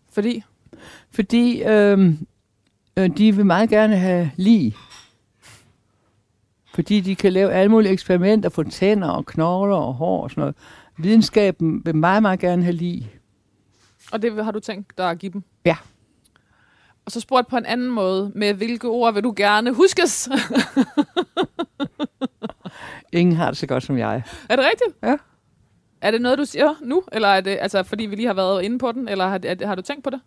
[0.10, 0.44] Fordi?
[1.12, 2.14] Fordi øh,
[3.08, 4.76] de vil meget gerne have lige.
[6.74, 10.42] Fordi de kan lave alle mulige eksperimenter få tænder og knogler og hår og sådan
[10.42, 10.56] noget.
[10.98, 13.12] Videnskaben vil meget, meget gerne have lige.
[14.12, 15.44] Og det har du tænkt dig at give dem?
[15.66, 15.76] Ja.
[17.06, 20.30] Og så spurgt på en anden måde, med hvilke ord vil du gerne huskes?
[23.14, 24.24] Ingen har det så godt som jeg.
[24.50, 25.04] er det rigtigt?
[25.04, 25.18] Ja.
[26.02, 27.04] Er det noget, du siger nu?
[27.12, 29.08] Eller er det altså, fordi vi lige har været inde på den?
[29.08, 30.22] Eller har, har du tænkt på det?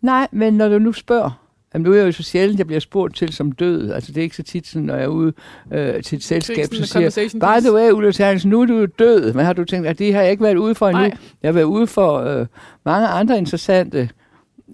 [0.00, 1.45] Nej, men når du nu spørger,
[1.76, 3.92] Jamen, nu er jeg jo så sjældent, jeg bliver spurgt til som død.
[3.92, 5.32] Altså, det er ikke så tit, sådan, når jeg er ude
[5.72, 9.32] øh, til et selskab, så siger by the way, Ulla Terkelsen, nu er du død.
[9.32, 11.02] Men har du tænkt, at det har jeg ikke været ude for endnu?
[11.02, 11.16] Nej.
[11.42, 12.46] Jeg har været ude for øh,
[12.84, 14.10] mange andre interessante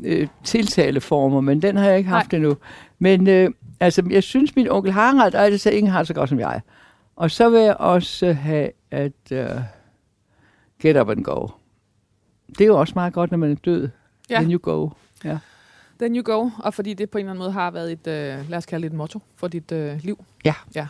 [0.05, 2.37] øh, tiltaleformer, men den har jeg ikke haft Nej.
[2.37, 2.57] endnu.
[2.99, 3.51] Men øh,
[3.81, 6.61] altså, jeg synes, min onkel Harald altid sagde, ingen har så godt som jeg.
[7.17, 9.49] Og så vil jeg også have at øh,
[10.83, 11.47] get up and go.
[12.49, 13.89] Det er jo også meget godt, når man er død.
[14.31, 14.37] Ja.
[14.37, 14.89] Then you go.
[15.25, 15.39] Ja.
[15.99, 18.51] Then you go, og fordi det på en eller anden måde har været et, øh,
[18.51, 20.25] lad os kalde det et motto for dit øh, liv.
[20.45, 20.55] Ja.
[20.75, 20.87] ja.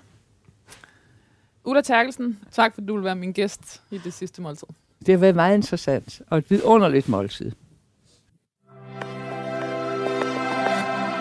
[1.64, 4.68] Ulla Terkelsen, tak fordi du vil være min gæst i det sidste måltid.
[5.06, 7.52] Det har været meget interessant, og et vidunderligt måltid.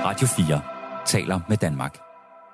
[0.06, 0.62] Radio 4
[1.06, 1.98] taler med Danmark.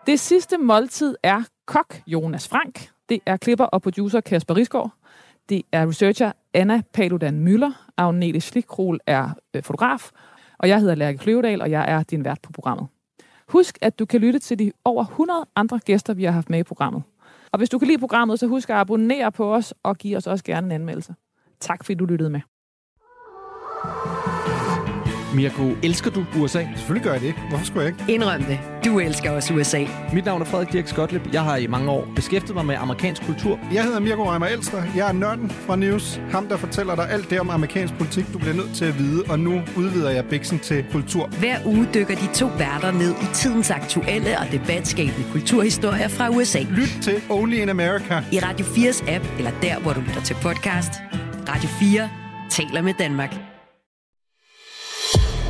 [0.08, 2.90] Det sidste måltid er kok Jonas Frank.
[3.10, 4.92] Det er klipper og producer Kasper Risgaard.
[5.50, 7.72] Det er researcher Anna Paludan Møller.
[7.98, 10.12] Agnete Schlikrol er øh, fotograf.
[10.60, 12.88] Og jeg hedder Lærke Kløvedal, og jeg er din vært på programmet.
[13.48, 16.60] Husk, at du kan lytte til de over 100 andre gæster, vi har haft med
[16.60, 17.04] i programmet.
[17.52, 20.28] Og hvis du kan lide programmet, så husk at abonnere på os og give os
[20.28, 21.16] også gerne en anmeldelse.
[21.60, 22.42] Tak fordi du lyttede med.
[25.36, 26.68] Mirko, elsker du USA?
[26.76, 27.34] Selvfølgelig gør jeg det.
[27.50, 28.14] Hvorfor skulle jeg ikke?
[28.14, 28.60] Indrøm det.
[28.86, 29.86] Du elsker også USA.
[30.14, 31.34] Mit navn er Frederik Dirk Skotlip.
[31.34, 33.60] Jeg har i mange år beskæftiget mig med amerikansk kultur.
[33.74, 34.84] Jeg hedder Mirko Reimer Elster.
[34.96, 36.22] Jeg er nørden fra News.
[36.32, 39.24] Ham, der fortæller dig alt det om amerikansk politik, du bliver nødt til at vide.
[39.30, 41.28] Og nu udvider jeg bæksen til kultur.
[41.28, 46.60] Hver uge dykker de to værter ned i tidens aktuelle og debatskabende kulturhistorier fra USA.
[46.60, 48.24] Lyt til Only in America.
[48.32, 50.92] I Radio 4's app, eller der, hvor du lytter til podcast.
[51.50, 52.10] Radio 4
[52.50, 53.57] taler med Danmark.